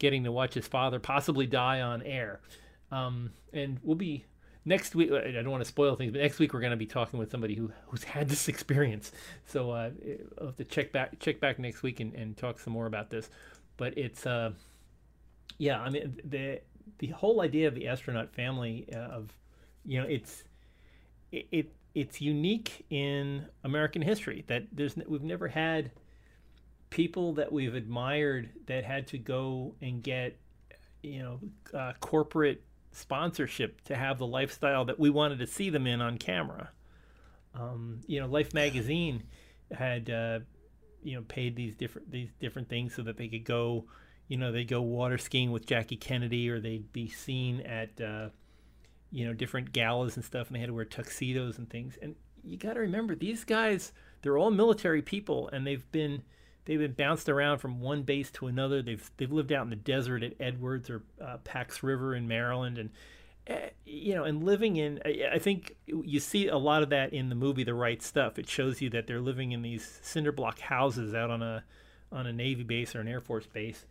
getting 0.00 0.24
to 0.24 0.32
watch 0.32 0.54
his 0.54 0.66
father 0.66 0.98
possibly 0.98 1.46
die 1.46 1.80
on 1.80 2.02
air, 2.02 2.40
um, 2.90 3.30
and 3.52 3.78
we'll 3.84 3.94
be 3.94 4.24
next 4.64 4.96
week. 4.96 5.12
I 5.12 5.30
don't 5.30 5.48
want 5.48 5.62
to 5.62 5.68
spoil 5.68 5.94
things, 5.94 6.10
but 6.10 6.20
next 6.20 6.40
week 6.40 6.52
we're 6.52 6.60
going 6.60 6.72
to 6.72 6.76
be 6.76 6.86
talking 6.86 7.20
with 7.20 7.30
somebody 7.30 7.54
who 7.54 7.70
who's 7.86 8.02
had 8.02 8.28
this 8.28 8.48
experience. 8.54 9.12
So 9.46 9.70
uh, 9.70 9.90
I'll 10.40 10.46
have 10.46 10.56
to 10.56 10.64
check 10.64 10.90
back 10.90 11.20
check 11.20 11.38
back 11.38 11.60
next 11.60 11.84
week 11.84 12.00
and, 12.00 12.12
and 12.14 12.36
talk 12.36 12.58
some 12.58 12.72
more 12.72 12.86
about 12.86 13.10
this. 13.10 13.30
But 13.76 13.96
it's 13.96 14.26
uh, 14.26 14.54
yeah, 15.58 15.80
I 15.80 15.88
mean 15.88 16.20
the 16.24 16.62
the 16.98 17.08
whole 17.08 17.42
idea 17.42 17.68
of 17.68 17.76
the 17.76 17.86
astronaut 17.86 18.34
family 18.34 18.88
uh, 18.92 18.98
of 18.98 19.32
you 19.84 20.00
know 20.00 20.06
it's 20.08 20.44
it, 21.32 21.46
it 21.50 21.72
it's 21.94 22.20
unique 22.20 22.84
in 22.90 23.46
American 23.64 24.02
history 24.02 24.44
that 24.46 24.64
there's 24.72 24.96
we've 25.08 25.22
never 25.22 25.48
had 25.48 25.90
people 26.90 27.34
that 27.34 27.52
we've 27.52 27.74
admired 27.74 28.50
that 28.66 28.84
had 28.84 29.06
to 29.08 29.18
go 29.18 29.74
and 29.80 30.02
get 30.02 30.36
you 31.02 31.22
know 31.22 31.40
uh, 31.78 31.92
corporate 32.00 32.62
sponsorship 32.92 33.80
to 33.82 33.96
have 33.96 34.18
the 34.18 34.26
lifestyle 34.26 34.84
that 34.84 34.98
we 34.98 35.10
wanted 35.10 35.38
to 35.38 35.46
see 35.46 35.70
them 35.70 35.86
in 35.86 36.00
on 36.00 36.18
camera. 36.18 36.70
Um, 37.54 38.00
you 38.06 38.20
know, 38.20 38.26
Life 38.26 38.54
magazine 38.54 39.22
had 39.72 40.10
uh, 40.10 40.40
you 41.02 41.16
know 41.16 41.22
paid 41.22 41.56
these 41.56 41.74
different 41.74 42.10
these 42.10 42.30
different 42.40 42.68
things 42.68 42.94
so 42.94 43.02
that 43.02 43.16
they 43.16 43.28
could 43.28 43.44
go, 43.44 43.84
you 44.28 44.36
know, 44.36 44.52
they 44.52 44.64
go 44.64 44.82
water 44.82 45.18
skiing 45.18 45.52
with 45.52 45.66
Jackie 45.66 45.96
Kennedy, 45.96 46.48
or 46.50 46.60
they'd 46.60 46.92
be 46.92 47.08
seen 47.08 47.60
at 47.62 48.00
uh, 48.00 48.28
you 49.10 49.26
know 49.26 49.32
different 49.32 49.72
galas 49.72 50.16
and 50.16 50.24
stuff, 50.24 50.48
and 50.48 50.56
they 50.56 50.60
had 50.60 50.68
to 50.68 50.74
wear 50.74 50.84
tuxedos 50.84 51.58
and 51.58 51.68
things. 51.68 51.98
And 52.00 52.14
you 52.44 52.56
got 52.56 52.74
to 52.74 52.80
remember 52.80 53.14
these 53.14 53.44
guys; 53.44 53.92
they're 54.22 54.38
all 54.38 54.50
military 54.50 55.02
people, 55.02 55.48
and 55.52 55.66
they've 55.66 55.90
been 55.92 56.22
they've 56.64 56.78
been 56.78 56.92
bounced 56.92 57.28
around 57.28 57.58
from 57.58 57.80
one 57.80 58.02
base 58.02 58.30
to 58.32 58.46
another. 58.46 58.82
They've 58.82 59.10
they've 59.16 59.32
lived 59.32 59.52
out 59.52 59.64
in 59.64 59.70
the 59.70 59.76
desert 59.76 60.22
at 60.22 60.34
Edwards 60.40 60.90
or 60.90 61.02
uh, 61.20 61.38
Pax 61.38 61.82
River 61.82 62.14
in 62.14 62.28
Maryland, 62.28 62.78
and 62.78 62.90
uh, 63.48 63.70
you 63.84 64.14
know, 64.14 64.24
and 64.24 64.44
living 64.44 64.76
in. 64.76 65.00
I, 65.04 65.30
I 65.34 65.38
think 65.38 65.76
you 65.86 66.20
see 66.20 66.48
a 66.48 66.58
lot 66.58 66.82
of 66.82 66.90
that 66.90 67.12
in 67.12 67.28
the 67.28 67.34
movie 67.34 67.64
The 67.64 67.74
Right 67.74 68.02
Stuff. 68.02 68.38
It 68.38 68.48
shows 68.48 68.80
you 68.80 68.90
that 68.90 69.06
they're 69.06 69.20
living 69.20 69.52
in 69.52 69.62
these 69.62 69.98
cinder 70.02 70.32
block 70.32 70.60
houses 70.60 71.14
out 71.14 71.30
on 71.30 71.42
a 71.42 71.64
on 72.12 72.26
a 72.26 72.32
Navy 72.32 72.62
base 72.62 72.94
or 72.94 73.00
an 73.00 73.08
Air 73.08 73.20
Force 73.20 73.46
base, 73.46 73.86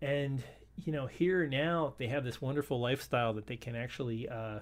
and 0.00 0.42
you 0.76 0.92
know, 0.92 1.06
here 1.06 1.46
now 1.46 1.94
they 1.98 2.08
have 2.08 2.24
this 2.24 2.40
wonderful 2.40 2.80
lifestyle 2.80 3.32
that 3.34 3.46
they 3.46 3.56
can 3.56 3.76
actually. 3.76 4.28
Uh, 4.28 4.60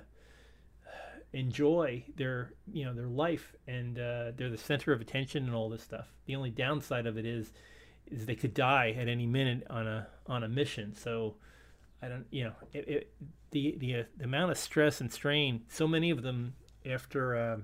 enjoy 1.34 2.04
their 2.14 2.52
you 2.70 2.84
know 2.84 2.92
their 2.92 3.06
life 3.06 3.54
and 3.66 3.98
uh, 3.98 4.32
they're 4.36 4.50
the 4.50 4.58
center 4.58 4.92
of 4.92 5.00
attention 5.00 5.46
and 5.46 5.54
all 5.54 5.70
this 5.70 5.82
stuff 5.82 6.12
the 6.26 6.36
only 6.36 6.50
downside 6.50 7.06
of 7.06 7.16
it 7.16 7.24
is 7.24 7.54
is 8.10 8.26
they 8.26 8.34
could 8.34 8.52
die 8.52 8.94
at 8.98 9.08
any 9.08 9.24
minute 9.24 9.66
on 9.70 9.86
a 9.86 10.06
on 10.26 10.42
a 10.42 10.48
mission 10.48 10.94
so 10.94 11.34
i 12.02 12.08
don't 12.08 12.26
you 12.30 12.44
know 12.44 12.52
it, 12.74 12.86
it, 12.86 13.14
the, 13.50 13.74
the 13.78 13.94
uh, 13.94 14.02
the 14.18 14.24
amount 14.24 14.50
of 14.50 14.58
stress 14.58 15.00
and 15.00 15.10
strain 15.10 15.62
so 15.68 15.88
many 15.88 16.10
of 16.10 16.20
them 16.20 16.52
after 16.84 17.34
uh, 17.34 17.56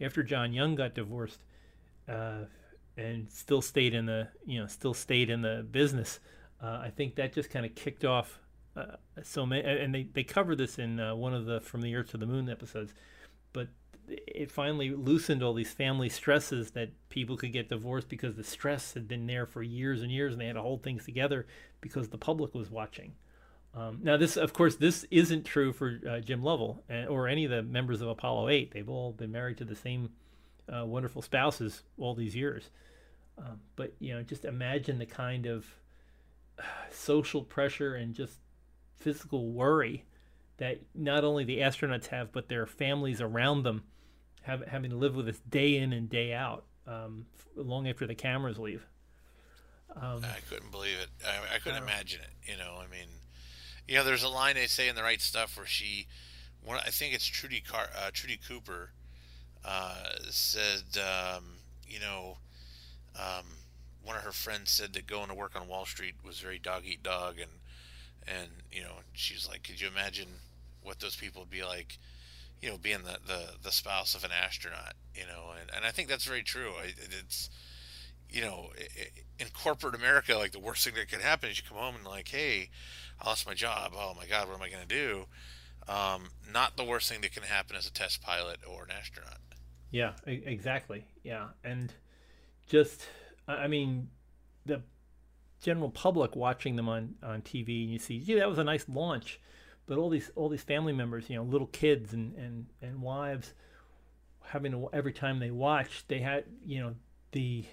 after 0.00 0.22
John 0.22 0.52
Young 0.52 0.74
got 0.74 0.94
divorced, 0.94 1.40
uh, 2.08 2.44
and 2.96 3.30
still 3.30 3.62
stayed 3.62 3.94
in 3.94 4.06
the 4.06 4.28
you 4.46 4.60
know 4.60 4.66
still 4.66 4.94
stayed 4.94 5.30
in 5.30 5.42
the 5.42 5.66
business. 5.70 6.20
Uh, 6.64 6.80
I 6.82 6.90
think 6.90 7.16
that 7.16 7.34
just 7.34 7.50
kind 7.50 7.66
of 7.66 7.74
kicked 7.74 8.04
off 8.04 8.40
uh, 8.74 8.96
so 9.22 9.44
many, 9.44 9.68
and 9.68 9.94
they 9.94 10.04
they 10.04 10.24
cover 10.24 10.56
this 10.56 10.78
in 10.78 10.98
uh, 10.98 11.14
one 11.14 11.34
of 11.34 11.44
the 11.44 11.60
From 11.60 11.82
the 11.82 11.94
Earth 11.94 12.10
to 12.10 12.16
the 12.16 12.26
Moon 12.26 12.48
episodes, 12.48 12.94
but 13.52 13.68
it 14.08 14.50
finally 14.50 14.90
loosened 14.90 15.42
all 15.42 15.52
these 15.52 15.72
family 15.72 16.08
stresses 16.08 16.70
that 16.70 16.90
people 17.10 17.36
could 17.36 17.52
get 17.52 17.68
divorced 17.68 18.08
because 18.08 18.36
the 18.36 18.44
stress 18.44 18.94
had 18.94 19.06
been 19.06 19.26
there 19.26 19.44
for 19.44 19.62
years 19.62 20.00
and 20.00 20.10
years, 20.10 20.32
and 20.32 20.40
they 20.40 20.46
had 20.46 20.54
to 20.54 20.62
hold 20.62 20.82
things 20.82 21.04
together 21.04 21.46
because 21.82 22.08
the 22.08 22.18
public 22.18 22.54
was 22.54 22.70
watching. 22.70 23.12
Um, 23.74 23.98
now, 24.02 24.16
this, 24.16 24.36
of 24.36 24.52
course, 24.52 24.76
this 24.76 25.04
isn't 25.10 25.44
true 25.44 25.72
for 25.72 26.00
uh, 26.08 26.20
Jim 26.20 26.42
Lovell 26.42 26.82
uh, 26.88 27.06
or 27.06 27.28
any 27.28 27.44
of 27.44 27.50
the 27.50 27.62
members 27.62 28.00
of 28.00 28.08
Apollo 28.08 28.48
8. 28.48 28.72
They've 28.72 28.88
all 28.88 29.12
been 29.12 29.32
married 29.32 29.58
to 29.58 29.64
the 29.64 29.76
same 29.76 30.10
wonderful 30.68 31.20
spouses 31.20 31.82
all 31.98 32.14
these 32.14 32.34
years. 32.34 32.70
Um, 33.36 33.60
but 33.76 33.92
you 33.98 34.14
know, 34.14 34.22
just 34.22 34.44
imagine 34.44 34.98
the 34.98 35.06
kind 35.06 35.46
of 35.46 35.66
social 36.90 37.42
pressure 37.42 37.94
and 37.94 38.14
just 38.14 38.38
physical 38.96 39.50
worry 39.50 40.04
that 40.58 40.80
not 40.94 41.24
only 41.24 41.44
the 41.44 41.58
astronauts 41.58 42.06
have, 42.06 42.32
but 42.32 42.48
their 42.48 42.66
families 42.66 43.20
around 43.20 43.64
them 43.64 43.82
have, 44.42 44.66
having 44.66 44.90
to 44.90 44.96
live 44.96 45.16
with 45.16 45.26
this 45.26 45.40
day 45.40 45.76
in 45.76 45.92
and 45.92 46.08
day 46.08 46.32
out, 46.32 46.64
um, 46.86 47.26
long 47.56 47.88
after 47.88 48.06
the 48.06 48.14
cameras 48.14 48.58
leave. 48.58 48.86
Um, 49.96 50.22
I 50.24 50.38
couldn't 50.48 50.70
believe 50.70 50.96
it. 51.00 51.08
I, 51.26 51.56
I 51.56 51.58
couldn't 51.58 51.82
uh, 51.82 51.86
imagine 51.86 52.20
it. 52.20 52.50
You 52.50 52.58
know, 52.58 52.78
I 52.78 52.90
mean, 52.90 53.08
you 53.86 53.96
know, 53.96 54.04
there's 54.04 54.22
a 54.22 54.28
line 54.28 54.54
they 54.54 54.66
say 54.66 54.88
in 54.88 54.96
the 54.96 55.02
right 55.02 55.20
stuff 55.20 55.56
where 55.56 55.66
she, 55.66 56.06
one, 56.62 56.78
I 56.78 56.90
think 56.90 57.14
it's 57.14 57.26
Trudy 57.26 57.60
Car, 57.60 57.88
uh, 57.96 58.10
Trudy 58.12 58.38
Cooper, 58.48 58.90
uh, 59.64 59.94
said, 60.30 60.98
um, 60.98 61.44
you 61.86 62.00
know, 62.00 62.38
um, 63.16 63.44
one 64.04 64.16
of 64.16 64.22
her 64.22 64.32
friends 64.32 64.70
said 64.70 64.92
that 64.92 65.06
going 65.06 65.28
to 65.28 65.34
work 65.34 65.56
on 65.56 65.66
Wall 65.66 65.86
Street 65.86 66.14
was 66.24 66.38
very 66.38 66.58
dog 66.58 66.82
eat 66.84 67.02
dog, 67.02 67.36
and 67.38 67.50
and 68.26 68.50
you 68.70 68.82
know, 68.82 69.00
she's 69.12 69.48
like, 69.48 69.62
could 69.62 69.80
you 69.80 69.88
imagine 69.88 70.28
what 70.82 71.00
those 71.00 71.16
people 71.16 71.42
would 71.42 71.50
be 71.50 71.64
like? 71.64 71.98
You 72.62 72.70
know, 72.70 72.78
being 72.78 73.02
the, 73.04 73.18
the, 73.26 73.48
the 73.62 73.72
spouse 73.72 74.14
of 74.14 74.24
an 74.24 74.30
astronaut, 74.32 74.94
you 75.14 75.26
know, 75.26 75.50
and, 75.60 75.70
and 75.76 75.84
I 75.84 75.90
think 75.90 76.08
that's 76.08 76.24
very 76.24 76.42
true. 76.42 76.72
It's, 76.82 77.50
you 78.30 78.40
know, 78.40 78.70
in 79.38 79.48
corporate 79.52 79.94
America, 79.94 80.34
like 80.36 80.52
the 80.52 80.58
worst 80.58 80.82
thing 80.82 80.94
that 80.94 81.10
could 81.10 81.20
happen 81.20 81.50
is 81.50 81.58
you 81.58 81.64
come 81.68 81.76
home 81.76 81.96
and 81.96 82.06
like, 82.06 82.28
hey, 82.28 82.70
I 83.20 83.28
lost 83.28 83.46
my 83.46 83.52
job. 83.52 83.92
Oh 83.94 84.14
my 84.16 84.24
God, 84.26 84.48
what 84.48 84.56
am 84.56 84.62
I 84.62 84.70
going 84.70 84.86
to 84.86 84.88
do? 84.88 85.26
Um, 85.88 86.30
not 86.50 86.78
the 86.78 86.84
worst 86.84 87.10
thing 87.10 87.20
that 87.20 87.32
can 87.32 87.42
happen 87.42 87.76
as 87.76 87.86
a 87.86 87.92
test 87.92 88.22
pilot 88.22 88.60
or 88.66 88.84
an 88.84 88.90
astronaut. 88.98 89.40
Yeah, 89.90 90.12
exactly. 90.26 91.04
Yeah, 91.22 91.48
and 91.62 91.92
just, 92.66 93.06
I 93.46 93.68
mean, 93.68 94.08
the 94.66 94.82
general 95.62 95.90
public 95.90 96.36
watching 96.36 96.76
them 96.76 96.88
on, 96.88 97.14
on 97.22 97.42
TV, 97.42 97.84
and 97.84 97.92
you 97.92 97.98
see, 97.98 98.20
gee, 98.20 98.34
that 98.34 98.48
was 98.48 98.58
a 98.58 98.64
nice 98.64 98.86
launch, 98.88 99.40
but 99.86 99.98
all 99.98 100.08
these 100.08 100.30
all 100.34 100.48
these 100.48 100.62
family 100.62 100.92
members, 100.92 101.28
you 101.28 101.36
know, 101.36 101.42
little 101.42 101.66
kids 101.68 102.12
and 102.12 102.34
and 102.36 102.66
and 102.80 103.02
wives, 103.02 103.54
having 104.42 104.72
to 104.72 104.88
every 104.92 105.12
time 105.12 105.38
they 105.38 105.50
watched, 105.50 106.08
they 106.08 106.20
had, 106.20 106.44
you 106.64 106.80
know, 106.80 106.94
the 107.32 107.64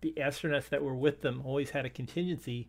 the 0.00 0.14
astronauts 0.16 0.68
that 0.68 0.82
were 0.82 0.94
with 0.94 1.22
them 1.22 1.42
always 1.44 1.70
had 1.70 1.84
a 1.84 1.90
contingency 1.90 2.68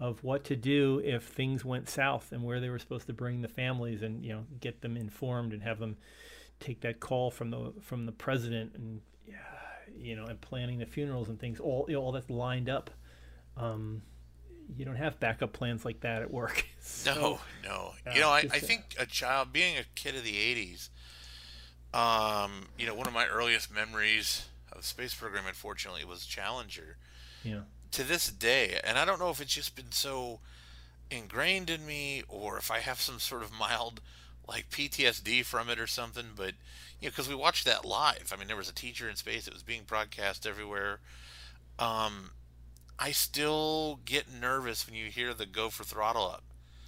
of 0.00 0.24
what 0.24 0.42
to 0.44 0.56
do 0.56 1.00
if 1.04 1.22
things 1.22 1.64
went 1.64 1.88
south 1.88 2.32
and 2.32 2.42
where 2.42 2.58
they 2.60 2.68
were 2.68 2.80
supposed 2.80 3.06
to 3.06 3.12
bring 3.12 3.42
the 3.42 3.48
families 3.48 4.02
and 4.02 4.24
you 4.24 4.32
know 4.32 4.44
get 4.60 4.80
them 4.80 4.96
informed 4.96 5.52
and 5.52 5.62
have 5.62 5.78
them 5.78 5.96
take 6.60 6.80
that 6.80 7.00
call 7.00 7.30
from 7.30 7.50
the 7.50 7.72
from 7.80 8.06
the 8.06 8.12
president. 8.12 8.74
And 8.74 9.00
you 9.96 10.16
know 10.16 10.26
and 10.26 10.40
planning 10.40 10.78
the 10.78 10.86
funerals 10.86 11.28
and 11.28 11.38
things 11.38 11.60
all 11.60 11.86
you 11.88 11.94
know, 11.94 12.02
all 12.02 12.12
that's 12.12 12.30
lined 12.30 12.68
up. 12.68 12.90
Um, 13.56 14.02
you 14.76 14.84
don't 14.84 14.96
have 14.96 15.20
backup 15.20 15.52
plans 15.52 15.84
like 15.84 16.00
that 16.00 16.22
at 16.22 16.30
work. 16.30 16.66
So, 16.86 17.14
no 17.14 17.40
no. 17.64 17.92
uh, 18.06 18.10
you 18.14 18.20
know 18.20 18.28
I, 18.28 18.40
I 18.40 18.58
think 18.58 18.94
a 19.00 19.06
child 19.06 19.54
being 19.54 19.78
a 19.78 19.84
kid 19.94 20.16
of 20.16 20.22
the 20.22 20.34
80s 20.34 20.90
um, 21.94 22.66
you 22.78 22.86
know 22.86 22.94
one 22.94 23.06
of 23.06 23.14
my 23.14 23.26
earliest 23.26 23.72
memories 23.74 24.48
of 24.70 24.78
the 24.78 24.84
space 24.84 25.14
program 25.14 25.44
unfortunately 25.46 26.04
was 26.04 26.26
challenger. 26.26 26.98
Yeah. 27.42 27.60
To 27.92 28.02
this 28.02 28.28
day, 28.30 28.80
and 28.82 28.98
I 28.98 29.04
don't 29.04 29.20
know 29.20 29.30
if 29.30 29.40
it's 29.40 29.54
just 29.54 29.76
been 29.76 29.92
so 29.92 30.40
ingrained 31.10 31.70
in 31.70 31.86
me 31.86 32.22
or 32.28 32.58
if 32.58 32.70
I 32.70 32.80
have 32.80 33.00
some 33.00 33.20
sort 33.20 33.42
of 33.42 33.52
mild 33.52 34.00
like 34.48 34.68
PTSD 34.70 35.44
from 35.44 35.68
it 35.70 35.78
or 35.78 35.86
something, 35.86 36.26
but 36.36 36.54
you 37.04 37.10
know, 37.10 37.12
because 37.12 37.28
we 37.28 37.34
watched 37.34 37.66
that 37.66 37.84
live. 37.84 38.32
I 38.34 38.38
mean, 38.38 38.48
there 38.48 38.56
was 38.56 38.70
a 38.70 38.74
teacher 38.74 39.08
in 39.08 39.16
space; 39.16 39.46
it 39.46 39.52
was 39.52 39.62
being 39.62 39.82
broadcast 39.86 40.46
everywhere. 40.46 41.00
Um, 41.78 42.30
I 42.98 43.12
still 43.12 44.00
get 44.04 44.32
nervous 44.32 44.86
when 44.86 44.96
you 44.96 45.10
hear 45.10 45.34
the 45.34 45.44
"go 45.44 45.68
for 45.68 45.84
throttle 45.84 46.26
up." 46.26 46.44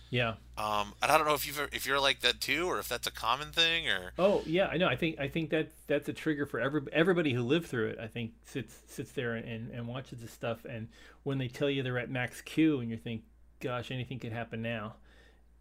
Yeah. 0.08 0.34
Um, 0.56 0.94
and 1.02 1.12
I 1.12 1.18
don't 1.18 1.26
know 1.26 1.34
if 1.34 1.46
you 1.46 1.52
if 1.70 1.86
you're 1.86 2.00
like 2.00 2.20
that 2.20 2.40
too, 2.40 2.66
or 2.66 2.78
if 2.78 2.88
that's 2.88 3.06
a 3.06 3.10
common 3.10 3.48
thing, 3.48 3.88
or 3.88 4.12
oh 4.18 4.42
yeah, 4.46 4.68
I 4.68 4.78
know. 4.78 4.88
I 4.88 4.96
think 4.96 5.20
I 5.20 5.28
think 5.28 5.50
that 5.50 5.68
that's 5.86 6.08
a 6.08 6.14
trigger 6.14 6.46
for 6.46 6.60
every 6.60 6.80
everybody 6.92 7.34
who 7.34 7.42
lived 7.42 7.66
through 7.66 7.88
it. 7.88 7.98
I 8.00 8.06
think 8.06 8.32
sits 8.46 8.78
sits 8.86 9.12
there 9.12 9.34
and, 9.34 9.70
and 9.70 9.86
watches 9.86 10.20
this 10.20 10.30
stuff, 10.30 10.64
and 10.64 10.88
when 11.24 11.36
they 11.36 11.48
tell 11.48 11.68
you 11.68 11.82
they're 11.82 11.98
at 11.98 12.10
max 12.10 12.40
Q, 12.40 12.80
and 12.80 12.90
you 12.90 12.96
think, 12.96 13.22
gosh, 13.60 13.90
anything 13.90 14.18
could 14.18 14.32
happen 14.32 14.62
now, 14.62 14.94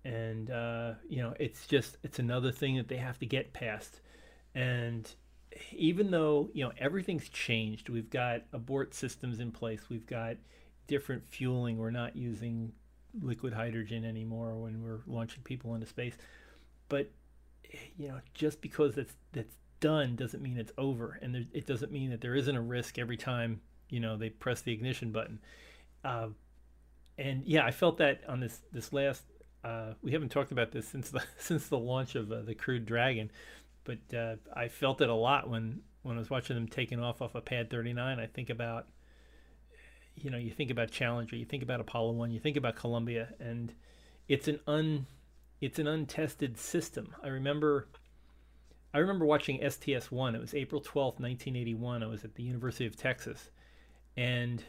and 0.06 0.50
uh, 0.50 0.94
you 1.10 1.22
know, 1.22 1.34
it's 1.40 1.68
just 1.68 1.98
it's 2.04 2.20
another 2.20 2.54
thing 2.54 2.78
that 2.78 2.88
they 2.88 2.98
have 2.98 3.20
to 3.20 3.26
get 3.26 3.52
past, 3.52 4.00
and 4.56 5.08
even 5.72 6.10
though 6.12 6.50
you 6.54 6.64
know 6.64 6.72
everything's 6.78 7.30
changed, 7.30 7.90
we've 7.90 8.10
got 8.10 8.44
abort 8.54 8.96
systems 8.96 9.40
in 9.40 9.52
place, 9.52 9.82
we've 9.90 10.08
got 10.08 10.38
different 10.88 11.28
fueling, 11.28 11.78
we're 11.78 11.92
not 11.92 12.16
using 12.16 12.72
liquid 13.22 13.54
hydrogen 13.54 14.06
anymore 14.06 14.56
when 14.56 14.82
we're 14.84 15.00
launching 15.08 15.42
people 15.44 15.76
into 15.76 15.88
space. 15.88 16.16
But 16.90 17.12
you 17.98 18.08
know, 18.08 18.20
just 18.34 18.62
because 18.62 18.96
that's 18.96 19.14
that's 19.34 19.56
done 19.80 20.16
doesn't 20.16 20.42
mean 20.42 20.58
it's 20.58 20.72
over, 20.78 21.20
and 21.22 21.36
there, 21.36 21.44
it 21.54 21.66
doesn't 21.66 21.92
mean 21.92 22.10
that 22.12 22.22
there 22.22 22.36
isn't 22.36 22.56
a 22.56 22.62
risk 22.62 22.98
every 22.98 23.18
time 23.18 23.62
you 23.90 24.00
know 24.00 24.18
they 24.18 24.30
press 24.30 24.62
the 24.62 24.72
ignition 24.72 25.12
button. 25.12 25.40
Uh, 26.04 26.30
and 27.18 27.44
yeah, 27.46 27.66
I 27.66 27.72
felt 27.72 27.98
that 27.98 28.22
on 28.28 28.40
this 28.40 28.62
this 28.72 28.94
last. 28.94 29.24
Uh, 29.64 29.96
we 30.04 30.12
haven't 30.12 30.30
talked 30.30 30.52
about 30.52 30.72
this 30.72 30.88
since 30.88 31.10
the 31.10 31.24
since 31.38 31.68
the 31.68 31.80
launch 31.80 32.16
of 32.16 32.32
uh, 32.32 32.42
the 32.42 32.54
Crew 32.54 32.80
Dragon, 32.80 33.32
but 33.86 34.18
uh, 34.18 34.36
I 34.54 34.68
felt 34.68 35.00
it 35.00 35.10
a 35.10 35.16
lot 35.16 35.50
when 35.50 35.82
when 36.04 36.18
I 36.18 36.20
was 36.20 36.30
watching 36.30 36.56
them 36.56 36.68
taking 36.68 37.00
off 37.00 37.22
off 37.22 37.34
of 37.36 37.46
Pad 37.46 37.70
39. 37.70 38.20
I 38.20 38.28
think 38.28 38.50
about 38.50 38.88
you 40.16 40.30
know, 40.30 40.38
you 40.38 40.52
think 40.52 40.72
about 40.72 40.92
Challenger, 40.92 41.36
you 41.36 41.46
think 41.46 41.64
about 41.64 41.80
Apollo 41.80 42.14
One, 42.14 42.32
you 42.32 42.40
think 42.40 42.58
about 42.58 42.76
Columbia, 42.76 43.30
and 43.40 43.74
it's 44.28 44.48
an 44.48 44.60
un 44.68 45.08
it's 45.62 45.80
an 45.80 45.88
untested 45.88 46.58
system. 46.58 47.16
I 47.24 47.28
remember 47.28 47.88
I 48.94 49.00
remember 49.00 49.26
watching 49.26 49.60
STS 49.70 50.12
one. 50.12 50.36
It 50.36 50.42
was 50.42 50.54
April 50.54 50.82
twelfth, 50.82 51.20
nineteen 51.20 51.56
eighty 51.56 51.76
one. 51.76 52.04
I 52.04 52.08
was 52.08 52.24
at 52.24 52.36
the 52.36 52.44
University 52.44 52.86
of 52.86 52.96
Texas, 52.96 53.50
and 54.16 54.64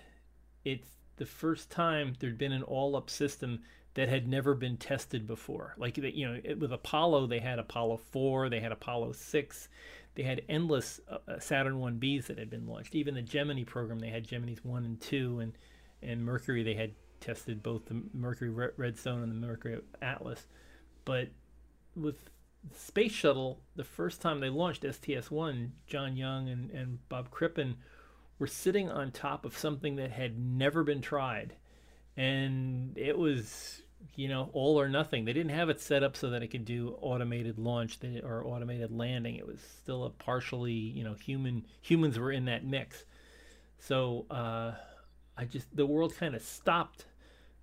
it's 0.64 0.88
the 1.16 1.26
first 1.26 1.70
time 1.70 2.14
there'd 2.18 2.38
been 2.38 2.52
an 2.52 2.62
all 2.62 2.96
up 2.96 3.08
system 3.08 3.62
that 3.96 4.10
had 4.10 4.28
never 4.28 4.54
been 4.54 4.76
tested 4.76 5.26
before. 5.26 5.74
Like 5.78 5.96
you 5.96 6.28
know, 6.28 6.54
with 6.58 6.70
Apollo, 6.70 7.28
they 7.28 7.38
had 7.38 7.58
Apollo 7.58 8.00
four, 8.12 8.50
they 8.50 8.60
had 8.60 8.70
Apollo 8.70 9.12
six, 9.12 9.68
they 10.14 10.22
had 10.22 10.42
endless 10.50 11.00
uh, 11.10 11.18
uh 11.26 11.38
Saturn 11.40 11.80
1Bs 11.80 12.26
that 12.26 12.38
had 12.38 12.50
been 12.50 12.66
launched. 12.66 12.94
Even 12.94 13.14
the 13.14 13.22
Gemini 13.22 13.64
program, 13.64 13.98
they 13.98 14.10
had 14.10 14.28
Geminis 14.28 14.62
1 14.62 14.84
and 14.84 15.00
2, 15.00 15.40
and, 15.40 15.52
and 16.02 16.22
Mercury, 16.22 16.62
they 16.62 16.74
had 16.74 16.92
tested 17.20 17.62
both 17.62 17.86
the 17.86 18.02
Mercury 18.12 18.50
Redstone 18.76 19.22
and 19.22 19.32
the 19.32 19.46
Mercury 19.46 19.80
Atlas. 20.02 20.46
But 21.06 21.28
with 21.94 22.28
Space 22.74 23.12
Shuttle, 23.12 23.60
the 23.76 23.84
first 23.84 24.20
time 24.20 24.40
they 24.40 24.50
launched 24.50 24.84
STS 24.84 25.30
1, 25.30 25.72
John 25.86 26.18
Young 26.18 26.50
and, 26.50 26.70
and 26.70 26.98
Bob 27.08 27.30
Crippen 27.30 27.76
were 28.38 28.46
sitting 28.46 28.90
on 28.90 29.10
top 29.10 29.46
of 29.46 29.56
something 29.56 29.96
that 29.96 30.10
had 30.10 30.38
never 30.38 30.84
been 30.84 31.00
tried. 31.00 31.54
And 32.14 32.96
it 32.98 33.16
was 33.16 33.82
you 34.14 34.28
know, 34.28 34.50
all 34.52 34.80
or 34.80 34.88
nothing. 34.88 35.24
They 35.24 35.32
didn't 35.32 35.52
have 35.52 35.68
it 35.68 35.80
set 35.80 36.02
up 36.02 36.16
so 36.16 36.30
that 36.30 36.42
it 36.42 36.48
could 36.48 36.64
do 36.64 36.96
automated 37.00 37.58
launch 37.58 37.98
or 38.22 38.44
automated 38.46 38.90
landing. 38.90 39.36
It 39.36 39.46
was 39.46 39.60
still 39.60 40.04
a 40.04 40.10
partially, 40.10 40.72
you 40.72 41.04
know, 41.04 41.14
human. 41.14 41.66
Humans 41.82 42.18
were 42.18 42.32
in 42.32 42.46
that 42.46 42.64
mix. 42.64 43.04
So 43.78 44.26
uh, 44.30 44.72
I 45.36 45.44
just 45.44 45.74
the 45.74 45.86
world 45.86 46.16
kind 46.16 46.34
of 46.34 46.42
stopped 46.42 47.06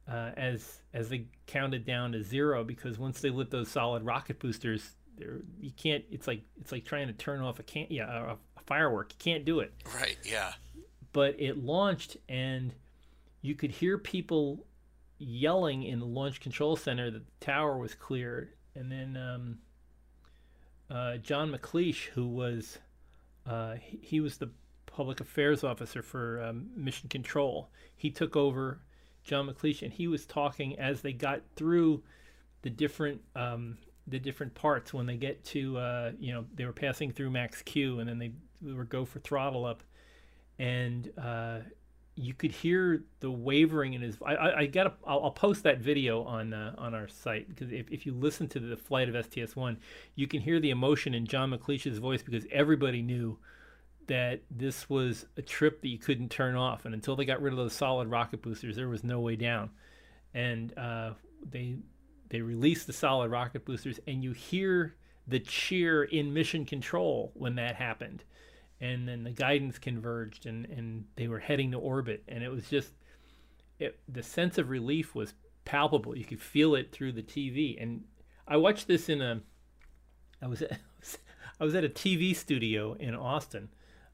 uh, 0.10 0.32
as 0.36 0.80
as 0.94 1.10
they 1.10 1.26
counted 1.48 1.86
down 1.86 2.12
to 2.12 2.24
zero 2.24 2.64
because 2.64 2.98
once 2.98 3.22
they 3.22 3.30
lit 3.30 3.50
those 3.52 3.70
solid 3.70 4.06
rocket 4.06 4.40
boosters, 4.40 4.96
there 5.18 5.42
you 5.60 5.72
can't. 5.72 6.04
It's 6.12 6.28
like 6.28 6.42
it's 6.60 6.72
like 6.72 6.86
trying 6.86 7.08
to 7.08 7.14
turn 7.14 7.42
off 7.42 7.60
a 7.60 7.64
can 7.64 7.88
yeah 7.90 8.12
a, 8.12 8.34
a 8.34 8.38
firework. 8.66 9.14
You 9.14 9.18
can't 9.20 9.46
do 9.46 9.60
it. 9.60 9.74
Right. 9.96 10.18
Yeah. 10.24 10.54
But 11.14 11.36
it 11.40 11.58
launched 11.58 12.18
and 12.28 12.74
you 13.42 13.56
could 13.56 13.72
hear 13.72 13.98
people 13.98 14.66
yelling 15.24 15.84
in 15.84 16.00
the 16.00 16.06
launch 16.06 16.40
control 16.40 16.76
center 16.76 17.10
that 17.12 17.26
the 17.26 17.46
tower 17.46 17.78
was 17.78 17.94
cleared. 17.96 18.54
And 18.76 18.92
then 18.92 19.18
um, 19.18 19.58
uh, 20.90 21.18
John 21.18 21.52
McLeaish, 21.52 22.06
who 22.08 22.28
was 22.28 22.80
uh, 23.48 23.76
he, 23.76 24.00
he, 24.02 24.20
was 24.20 24.38
the 24.38 24.50
public 24.86 25.20
affairs 25.20 25.64
officer 25.64 26.02
for 26.02 26.42
um, 26.42 26.70
Mission 26.76 27.10
Control. 27.10 27.70
He 27.96 28.10
took 28.10 28.36
over 28.36 28.80
John 29.24 29.48
McLeaish, 29.48 29.82
and 29.82 29.92
he 29.92 30.08
was 30.08 30.26
talking 30.26 30.78
as 30.80 31.02
they 31.02 31.14
got 31.14 31.42
through 31.56 32.04
the 32.62 32.70
different 32.70 33.22
um, 33.36 33.78
the 34.08 34.20
different 34.20 34.54
parts. 34.54 34.94
When 34.94 35.06
they 35.06 35.18
get 35.18 35.44
to 35.46 35.78
uh, 35.78 36.12
you 36.20 36.34
know 36.34 36.46
they 36.56 36.66
were 36.66 36.74
passing 36.74 37.12
through 37.12 37.32
Max 37.32 37.62
Q, 37.62 38.00
and 38.00 38.10
then 38.10 38.18
they, 38.18 38.32
they 38.62 38.74
would 38.74 38.90
go 38.90 39.06
for 39.06 39.20
throttle 39.20 39.66
up, 39.66 39.84
and 40.60 41.12
uh, 41.18 41.60
you 42.16 42.34
could 42.34 42.52
hear 42.52 43.04
the 43.22 43.32
wavering 43.32 43.94
in 43.94 44.02
his. 44.02 44.18
I, 44.24 44.36
I, 44.36 44.60
I 44.60 44.66
got. 44.68 44.98
I'll, 45.06 45.24
I'll, 45.26 45.32
post 45.32 45.64
that 45.64 45.80
video 45.80 46.24
on 46.24 46.54
uh, 46.54 46.76
on 46.78 46.94
our 46.94 47.08
site 47.08 47.50
because 47.50 47.72
if, 47.72 47.90
if 47.90 48.06
you 48.06 48.14
listen 48.14 48.48
to 48.50 48.60
the 48.60 48.78
flight 48.78 49.10
of 49.10 49.26
STS 49.26 49.56
one, 49.56 49.78
you 50.16 50.28
can 50.28 50.42
hear 50.42 50.60
the 50.60 50.70
emotion 50.70 51.14
in 51.16 51.26
John 51.26 51.52
McLeaish's 51.52 51.98
voice 51.98 52.22
because 52.22 52.46
everybody 52.52 53.02
knew 53.02 53.40
that 54.08 54.42
this 54.52 54.90
was 54.90 55.26
a 55.38 55.42
trip 55.42 55.82
that 55.82 55.88
you 55.88 55.98
couldn't 55.98 56.30
turn 56.30 56.56
off, 56.56 56.86
and 56.86 56.94
until 56.94 57.16
they 57.16 57.26
got 57.26 57.42
rid 57.42 57.54
of 57.54 57.58
those 57.58 57.74
solid 57.74 58.08
rocket 58.08 58.42
boosters, 58.42 58.76
there 58.76 58.90
was 58.90 59.04
no 59.04 59.20
way 59.20 59.36
down. 59.36 59.72
And 60.36 60.78
uh, 60.78 61.12
they 61.50 61.78
they 62.30 62.42
released 62.42 62.86
the 62.86 62.94
solid 62.94 63.32
rocket 63.32 63.66
boosters, 63.66 64.00
and 64.06 64.24
you 64.24 64.34
hear 64.34 64.96
the 65.28 65.40
cheer 65.40 66.04
in 66.04 66.34
mission 66.34 66.66
control 66.66 67.32
when 67.34 67.56
that 67.56 67.76
happened 67.76 68.24
and 68.84 69.08
then 69.08 69.24
the 69.24 69.32
guidance 69.32 69.80
converged 69.80 70.46
and, 70.46 70.66
and 70.66 71.06
they 71.16 71.28
were 71.28 71.40
heading 71.40 71.72
to 71.72 71.78
orbit. 71.78 72.24
And 72.28 72.44
it 72.44 72.50
was 72.50 72.68
just 72.70 72.92
it, 73.80 74.00
the 74.08 74.24
sense 74.24 74.58
of 74.58 74.70
relief 74.70 75.16
was 75.16 75.34
palpable. 75.66 76.18
You 76.18 76.26
could 76.26 76.42
feel 76.42 76.76
it 76.76 76.92
through 76.92 77.14
the 77.14 77.24
tv 77.24 77.82
and 77.82 78.04
i 78.48 78.58
watched 78.58 78.88
this 78.88 79.08
in 79.08 79.22
a 79.22 79.42
i 80.42 80.48
was 80.48 80.62
at, 80.64 80.78
i 81.60 81.64
was 81.64 81.74
at 81.76 81.86
a 81.86 81.90
tv 81.90 82.36
studio 82.36 82.94
in 83.00 83.16
austin 83.16 83.70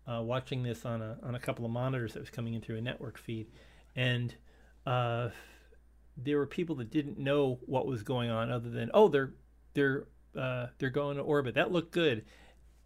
uh, 0.10 0.21
watching 0.21 0.63
this 0.63 0.86
on 0.86 1.01
a 1.01 1.17
on 1.23 1.36
a 1.36 1.39
couple 1.39 1.65
of 1.65 1.71
monitors 1.71 2.13
that 2.13 2.19
was 2.19 2.29
coming 2.29 2.53
in 2.53 2.62
through 2.62 2.77
a 2.77 2.82
network 2.82 3.17
feed. 3.17 3.47
And 3.95 4.34
uh, 4.86 5.29
there 6.17 6.38
were 6.38 6.47
people 6.47 6.75
that 6.77 6.89
didn't 6.89 7.19
know 7.19 7.60
what 7.65 7.86
was 7.86 8.03
going 8.03 8.29
on 8.29 8.51
other 8.51 8.69
than 8.69 8.89
oh 8.93 9.08
they're 9.08 9.34
they're 9.73 10.08
uh, 10.38 10.67
they're 10.77 10.89
going 10.89 11.17
to 11.17 11.23
orbit. 11.23 11.55
That 11.55 11.71
looked 11.71 11.91
good 11.91 12.25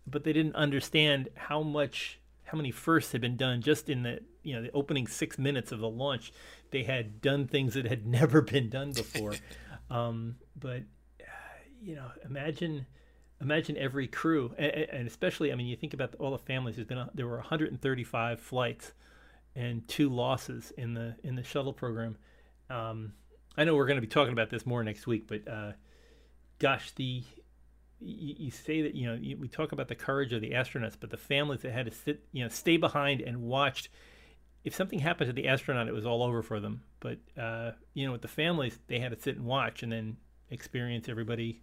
but 0.06 0.24
they 0.24 0.34
didn't 0.34 0.56
understand 0.56 1.30
how 1.36 1.62
much 1.62 2.20
how 2.44 2.58
many 2.58 2.72
firsts 2.72 3.12
had 3.12 3.22
been 3.22 3.38
done 3.38 3.62
just 3.62 3.89
in 3.89 4.04
the 4.04 4.20
you 4.44 4.56
know 4.56 4.62
the 4.62 4.72
opening 4.72 5.08
six 5.08 5.38
minutes 5.38 5.72
of 5.72 5.80
the 5.80 5.89
launch. 5.89 6.32
They 6.72 6.84
had 6.84 7.22
done 7.22 7.48
things 7.48 7.74
that 7.76 7.86
had 7.86 8.06
never 8.08 8.42
been 8.42 8.70
done 8.70 8.92
before. 8.92 9.34
um, 9.89 10.36
but 10.60 10.84
you 11.82 11.96
know, 11.96 12.10
imagine 12.26 12.86
imagine 13.42 13.76
every 13.78 14.08
crew, 14.08 14.54
and, 14.58 14.72
and, 14.72 15.08
especially 15.08 15.52
I 15.52 15.56
mean, 15.56 15.68
you 15.68 15.76
think 15.76 15.94
about 15.94 16.16
all 16.16 16.32
the 16.32 16.38
families. 16.38 16.76
There's 16.76 16.88
been 16.88 16.98
a, 16.98 17.10
there 17.13 17.28
were 17.28 17.38
135 17.38 18.39
flights 18.39 18.94
and 19.56 19.88
two 19.88 20.10
losses 20.10 20.72
in 20.78 20.94
the 20.94 21.16
in 21.24 21.36
the 21.36 21.44
shuttle 21.44 21.74
program. 21.74 22.18
Um, 22.70 23.13
I 23.58 23.66
know 23.66 23.76
we're 23.76 23.86
going 23.86 23.98
to 23.98 24.02
be 24.02 24.08
talking 24.08 24.34
about 24.34 24.50
this 24.50 24.66
more 24.66 24.84
next 24.84 25.06
week, 25.06 25.28
but 25.28 25.48
uh, 25.48 25.72
gosh, 26.60 26.92
the 26.92 27.24
you, 28.04 28.36
you 28.38 28.52
say 28.52 28.82
that 28.82 28.96
you 28.96 29.08
know 29.08 29.13
you, 29.13 29.38
we 29.38 29.48
talk 29.48 29.72
about 29.72 29.88
the 29.88 29.96
courage 29.96 30.34
of 30.34 30.42
the 30.42 30.52
astronauts, 30.52 30.96
but 31.00 31.10
the 31.10 31.18
families 31.18 31.62
that 31.62 31.72
had 31.72 31.86
to 31.86 31.92
sit, 31.92 32.24
you 32.32 32.44
know, 32.44 32.50
stay 32.50 32.78
behind 32.78 33.22
and 33.22 33.42
watched. 33.42 33.89
If 34.63 34.74
something 34.76 35.00
happened 35.00 35.28
to 35.28 35.34
the 35.34 35.48
astronaut, 35.48 35.88
it 35.88 35.94
was 35.94 36.06
all 36.06 36.24
over 36.24 36.42
for 36.42 36.60
them. 36.60 36.84
But 37.00 37.20
uh, 37.38 37.72
you 37.94 38.06
know, 38.06 38.12
with 38.12 38.22
the 38.22 38.28
families, 38.28 38.78
they 38.88 39.00
had 39.00 39.12
to 39.12 39.20
sit 39.20 39.36
and 39.36 39.46
watch 39.46 39.84
and 39.84 39.92
then 39.92 40.18
experience 40.50 41.10
everybody, 41.10 41.62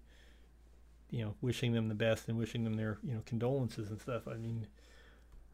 you 1.11 1.25
know, 1.25 1.35
wishing 1.41 1.73
them 1.73 1.89
the 1.89 1.95
best 1.95 2.29
and 2.29 2.37
wishing 2.37 2.65
them 2.65 2.75
their 2.75 2.99
you 3.03 3.15
know 3.15 3.23
condolences 3.25 3.91
and 3.91 4.01
stuff. 4.01 4.29
I 4.29 4.35
mean, 4.35 4.67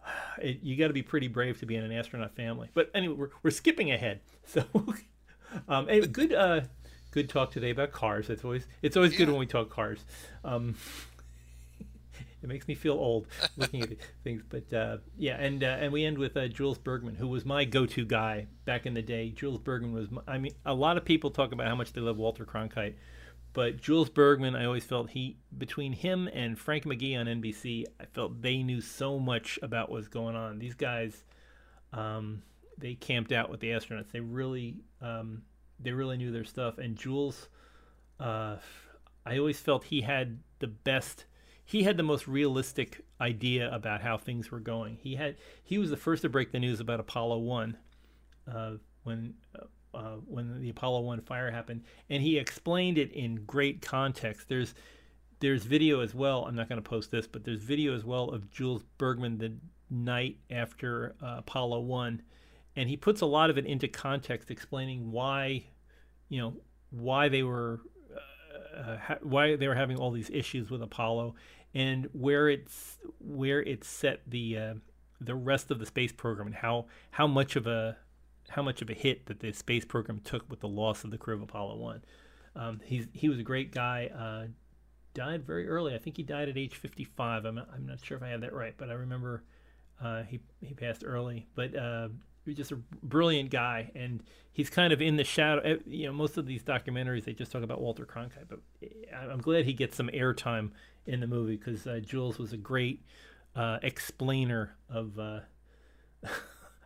it, 0.39 0.61
you 0.63 0.77
got 0.77 0.89
to 0.89 0.95
be 0.95 1.03
pretty 1.03 1.29
brave 1.29 1.59
to 1.61 1.67
be 1.67 1.77
in 1.77 1.85
an 1.85 1.93
astronaut 1.93 2.35
family. 2.35 2.69
But 2.75 2.91
anyway, 2.95 3.15
we're 3.15 3.31
we're 3.43 3.51
skipping 3.51 3.91
ahead. 3.93 4.21
So, 4.49 4.65
um, 5.69 5.89
anyway, 5.89 6.07
good. 6.07 6.33
Uh, 6.33 6.61
good 7.17 7.31
talk 7.31 7.51
today 7.51 7.71
about 7.71 7.93
cars. 7.93 8.29
It's 8.29 8.45
always 8.45 8.67
it's 8.83 8.95
always 8.95 9.13
yeah. 9.13 9.21
good 9.21 9.31
when 9.31 9.39
we 9.39 9.47
talk 9.47 9.71
cars. 9.71 10.05
Um, 10.45 10.75
it 12.43 12.47
makes 12.47 12.69
me 12.69 12.75
feel 12.75 12.93
old 12.93 13.27
looking 13.57 13.83
at 13.83 13.89
things, 14.23 14.43
but 14.47 14.71
uh, 14.71 14.99
yeah, 15.17 15.37
and 15.37 15.65
uh, 15.65 15.79
and 15.81 15.95
we 15.95 16.05
end 16.05 16.19
with 16.19 16.37
uh, 16.37 16.47
Jules 16.49 16.77
Bergman, 16.77 17.15
who 17.15 17.27
was 17.27 17.47
my 17.47 17.65
go-to 17.65 18.05
guy 18.05 18.49
back 18.67 18.85
in 18.85 18.93
the 18.93 19.01
day. 19.01 19.31
Jules 19.31 19.59
Bergman 19.59 19.95
was, 19.95 20.11
my, 20.11 20.21
I 20.29 20.37
mean, 20.37 20.53
a 20.67 20.75
lot 20.75 20.99
of 20.99 21.07
people 21.07 21.31
talk 21.31 21.53
about 21.53 21.67
how 21.67 21.75
much 21.75 21.95
they 21.95 22.03
love 22.03 22.19
Walter 22.19 22.45
Cronkite, 22.45 22.97
but 23.55 23.81
Jules 23.81 24.11
Bergman, 24.11 24.55
I 24.55 24.67
always 24.67 24.85
felt 24.85 25.09
he 25.09 25.39
between 25.57 25.95
him 25.95 26.29
and 26.35 26.59
Frank 26.59 26.85
McGee 26.85 27.19
on 27.19 27.25
NBC, 27.25 27.85
I 27.99 28.05
felt 28.05 28.43
they 28.43 28.63
knew 28.63 28.83
so 28.83 29.19
much 29.19 29.59
about 29.63 29.91
what's 29.91 30.09
going 30.09 30.37
on. 30.37 30.59
These 30.59 30.75
guys, 30.75 31.25
um, 31.95 32.43
they 32.77 32.95
camped 32.95 33.33
out 33.33 33.49
with 33.49 33.61
the 33.61 33.69
astronauts. 33.69 34.13
They 34.13 34.21
really 34.21 34.83
um, 35.01 35.41
they 35.81 35.93
really 35.93 36.17
knew 36.17 36.33
their 36.33 36.45
stuff. 36.45 36.79
And 36.79 36.97
Jules, 36.97 37.49
uh, 38.21 38.57
I 39.25 39.39
always 39.39 39.59
felt 39.59 39.85
he 39.85 40.03
had 40.03 40.39
the 40.59 40.69
best. 40.69 41.27
He 41.65 41.83
had 41.83 41.97
the 41.97 42.03
most 42.03 42.29
realistic 42.29 43.05
idea 43.21 43.73
about 43.75 44.01
how 44.01 44.17
things 44.17 44.51
were 44.51 44.61
going. 44.61 44.99
He 45.01 45.17
had 45.17 45.37
he 45.65 45.79
was 45.79 45.91
the 45.91 45.97
first 45.97 46.23
to 46.23 46.29
break 46.29 46.53
the 46.53 46.61
news 46.61 46.81
about 46.81 47.01
Apollo 47.01 47.39
One 47.39 47.77
uh, 48.51 48.73
when 49.05 49.35
uh, 49.55 49.65
uh 49.97 50.17
when 50.27 50.61
the 50.61 50.71
Apollo 50.71 51.01
One 51.01 51.21
fire 51.21 51.51
happened, 51.51 51.83
and 52.09 52.23
he 52.23 52.39
explained 52.39 52.99
it 52.99 53.13
in 53.13 53.45
great 53.47 53.83
context. 53.83 54.49
There's 54.49 54.75
there's 55.41 55.65
video 55.65 56.01
as 56.01 56.15
well. 56.15 56.45
I'm 56.47 56.55
not 56.55 56.69
going 56.69 56.83
to 56.83 56.89
post 56.89 57.11
this, 57.11 57.27
but 57.27 57.45
there's 57.45 57.63
video 57.63 57.95
as 57.95 58.05
well 58.05 58.31
of 58.31 58.51
Jules 58.51 58.85
Bergman 58.97 59.39
the 59.39 59.53
night 59.91 60.39
after 60.51 61.15
uh, 61.23 61.37
Apollo 61.39 61.81
One 61.81 62.23
and 62.77 62.89
he 62.89 62.97
puts 62.97 63.23
a 63.23 63.27
lot 63.27 63.51
of 63.51 63.59
it 63.59 63.67
into 63.67 63.89
context, 63.89 64.51
explaining 64.51 65.11
why, 65.11 65.65
you 66.29 66.41
know, 66.41 66.55
why 66.91 67.29
they 67.29 67.43
were 67.43 67.81
uh, 68.15 68.81
uh, 68.81 68.99
ha- 68.99 69.19
why 69.23 69.57
they 69.57 69.67
were 69.67 69.75
having 69.75 69.97
all 69.97 70.11
these 70.11 70.31
issues 70.31 70.71
with 70.71 70.83
Apollo, 70.83 71.35
and 71.75 72.09
where 72.13 72.49
it's 72.49 72.99
where 73.19 73.63
it 73.63 73.83
set 73.83 74.21
the 74.27 74.59
uh, 74.59 74.75
the 75.21 75.35
rest 75.35 75.71
of 75.71 75.79
the 75.79 75.87
space 75.87 76.13
program, 76.13 76.47
and 76.49 76.57
how 76.57 76.87
how 77.11 77.27
much 77.27 77.57
of 77.57 77.67
a 77.67 77.97
how 78.51 78.63
much 78.63 78.83
of 78.83 78.91
a 78.91 78.95
hit 78.95 79.27
that 79.27 79.41
the 79.41 79.53
space 79.53 79.85
program 79.85 80.21
took 80.21 80.49
with 80.49 80.61
the 80.61 80.69
loss 80.69 81.03
of 81.03 81.11
the 81.11 81.19
crew 81.19 81.35
of 81.35 81.43
Apollo 81.43 81.77
One. 81.77 82.05
Um, 82.55 82.81
he's 82.85 83.07
he 83.13 83.29
was 83.29 83.39
a 83.39 83.43
great 83.43 83.73
guy. 83.73 84.07
Uh, 84.07 84.49
died 85.15 85.47
very 85.47 85.67
early. 85.67 85.95
I 85.95 85.99
think 85.99 86.19
he 86.19 86.23
died 86.23 86.51
at 86.51 86.59
age 86.59 86.75
55. 86.75 87.47
I'm 87.47 87.59
I'm 87.59 87.87
not 87.87 88.05
sure 88.05 88.19
if 88.19 88.23
I 88.23 88.29
have 88.29 88.43
that 88.43 88.53
right, 88.53 88.75
but 88.77 88.91
I 88.91 88.95
remember 88.95 89.45
uh, 90.03 90.23
he 90.25 90.41
he 90.61 90.75
passed 90.75 91.03
early. 91.05 91.47
But 91.55 91.75
uh, 91.75 92.09
just 92.55 92.73
a 92.73 92.77
brilliant 93.03 93.51
guy, 93.51 93.91
and 93.95 94.23
he's 94.53 94.71
kind 94.71 94.93
of 94.93 95.01
in 95.01 95.17
the 95.17 95.25
shadow. 95.25 95.61
Eh, 95.63 95.77
you 95.87 96.07
know, 96.07 96.13
most 96.13 96.37
of 96.37 96.47
these 96.47 96.63
documentaries 96.63 97.25
they 97.25 97.33
just 97.33 97.53
talk 97.53 97.63
about 97.63 97.81
Walter 97.81 98.07
Cronkite, 98.07 98.49
but 98.49 98.61
eh, 98.83 98.89
I'm 99.15 99.41
glad 99.41 99.65
he 99.65 99.73
gets 99.73 99.97
some 99.97 100.09
airtime 100.09 100.71
in 101.07 101.21
the 101.21 101.27
movie 101.27 101.57
because 101.57 101.87
uh, 101.87 102.01
Jules 102.05 102.39
was 102.39 102.53
a 102.53 102.57
great 102.57 103.03
uh, 103.55 103.79
explainer 103.83 104.77
of 104.89 105.19
uh, 105.19 105.41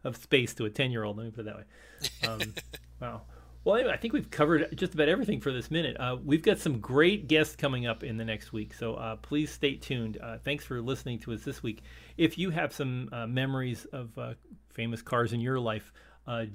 of 0.05 0.17
space 0.17 0.55
to 0.55 0.65
a 0.65 0.71
ten 0.71 0.91
year 0.91 1.05
old. 1.05 1.17
Let 1.17 1.25
me 1.25 1.31
put 1.31 1.47
it 1.47 1.55
that 1.55 1.57
way. 1.57 2.45
Um, 2.45 2.55
wow. 3.01 3.23
Well, 3.63 3.77
anyway, 3.77 3.93
I 3.93 3.99
think 3.99 4.15
we've 4.15 4.31
covered 4.31 4.75
just 4.75 4.95
about 4.95 5.11
everything 5.11 5.39
for 5.39 5.53
this 5.53 5.71
minute. 5.71 5.99
Uh, 6.01 6.17
we've 6.25 6.43
got 6.43 6.59
some 6.59 6.81
great 6.81 7.29
guests 7.29 7.55
coming 7.55 7.87
up 7.87 8.03
in 8.03 8.17
the 8.17 8.25
next 8.25 8.55
week, 8.55 8.73
so 8.73 8.95
uh, 8.95 9.17
please 9.17 9.51
stay 9.51 9.75
tuned. 9.75 10.17
Uh, 10.23 10.39
thanks 10.39 10.65
for 10.65 10.81
listening 10.81 11.19
to 11.21 11.33
us 11.35 11.43
this 11.43 11.63
week. 11.63 11.83
If 12.17 12.39
you 12.39 12.49
have 12.51 12.73
some 12.73 13.11
uh, 13.13 13.27
memories 13.27 13.85
of 13.93 14.17
uh, 14.17 14.33
famous 14.71 15.03
cars 15.03 15.33
in 15.33 15.41
your 15.41 15.61
life, 15.61 15.93
uh, 16.27 16.47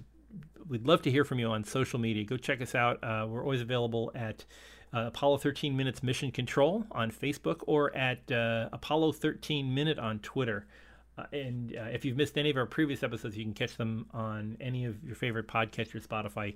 we'd 0.67 0.87
love 0.87 1.01
to 1.03 1.11
hear 1.11 1.23
from 1.23 1.39
you 1.39 1.47
on 1.47 1.63
social 1.63 1.99
media. 1.99 2.23
Go 2.23 2.37
check 2.37 2.61
us 2.61 2.75
out. 2.75 2.99
we're 3.29 3.43
always 3.43 3.61
available 3.61 4.11
at 4.15 4.45
Apollo 4.93 5.37
13 5.39 5.75
Minutes 5.75 6.03
Mission 6.03 6.31
Control 6.31 6.85
on 6.91 7.11
Facebook 7.11 7.61
or 7.67 7.95
at 7.95 8.19
Apollo 8.73 9.13
13 9.13 9.73
Minute 9.73 9.99
on 9.99 10.19
Twitter. 10.19 10.65
Uh, 11.17 11.23
and 11.31 11.75
uh, 11.77 11.83
if 11.83 12.03
you've 12.03 12.17
missed 12.17 12.37
any 12.37 12.49
of 12.49 12.57
our 12.57 12.65
previous 12.65 13.03
episodes, 13.03 13.37
you 13.37 13.43
can 13.43 13.53
catch 13.53 13.77
them 13.77 14.05
on 14.13 14.57
any 14.59 14.85
of 14.85 15.01
your 15.03 15.15
favorite 15.15 15.47
podcatchers, 15.47 16.05
Spotify, 16.05 16.55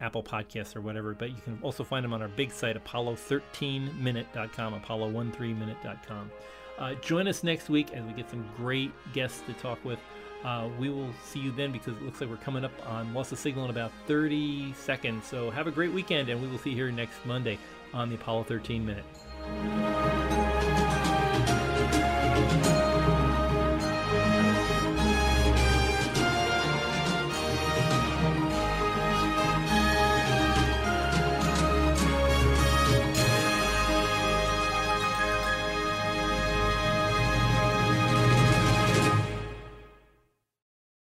Apple 0.00 0.22
Podcasts 0.22 0.74
or 0.74 0.80
whatever. 0.80 1.14
But 1.14 1.30
you 1.30 1.40
can 1.44 1.58
also 1.62 1.84
find 1.84 2.04
them 2.04 2.12
on 2.12 2.20
our 2.22 2.28
big 2.28 2.50
site, 2.50 2.82
Apollo13minute.com, 2.82 4.80
Apollo13minute.com. 4.80 6.30
Uh, 6.78 6.94
join 6.94 7.28
us 7.28 7.44
next 7.44 7.68
week 7.68 7.92
as 7.92 8.02
we 8.04 8.12
get 8.12 8.28
some 8.28 8.44
great 8.56 8.90
guests 9.12 9.42
to 9.46 9.52
talk 9.54 9.84
with. 9.84 10.00
Uh, 10.44 10.68
we 10.78 10.88
will 10.90 11.10
see 11.24 11.38
you 11.38 11.52
then 11.52 11.70
because 11.70 11.96
it 11.96 12.02
looks 12.02 12.20
like 12.20 12.28
we're 12.28 12.36
coming 12.36 12.64
up 12.64 12.72
on 12.86 13.14
loss 13.14 13.30
of 13.32 13.38
signal 13.38 13.64
in 13.64 13.70
about 13.70 13.92
30 14.06 14.72
seconds. 14.74 15.26
So 15.26 15.50
have 15.50 15.66
a 15.66 15.70
great 15.70 15.92
weekend, 15.92 16.28
and 16.28 16.42
we 16.42 16.48
will 16.48 16.58
see 16.58 16.70
you 16.70 16.76
here 16.76 16.90
next 16.90 17.24
Monday 17.24 17.58
on 17.94 18.08
the 18.08 18.16
Apollo 18.16 18.44
13 18.44 18.84
Minute. 18.84 20.01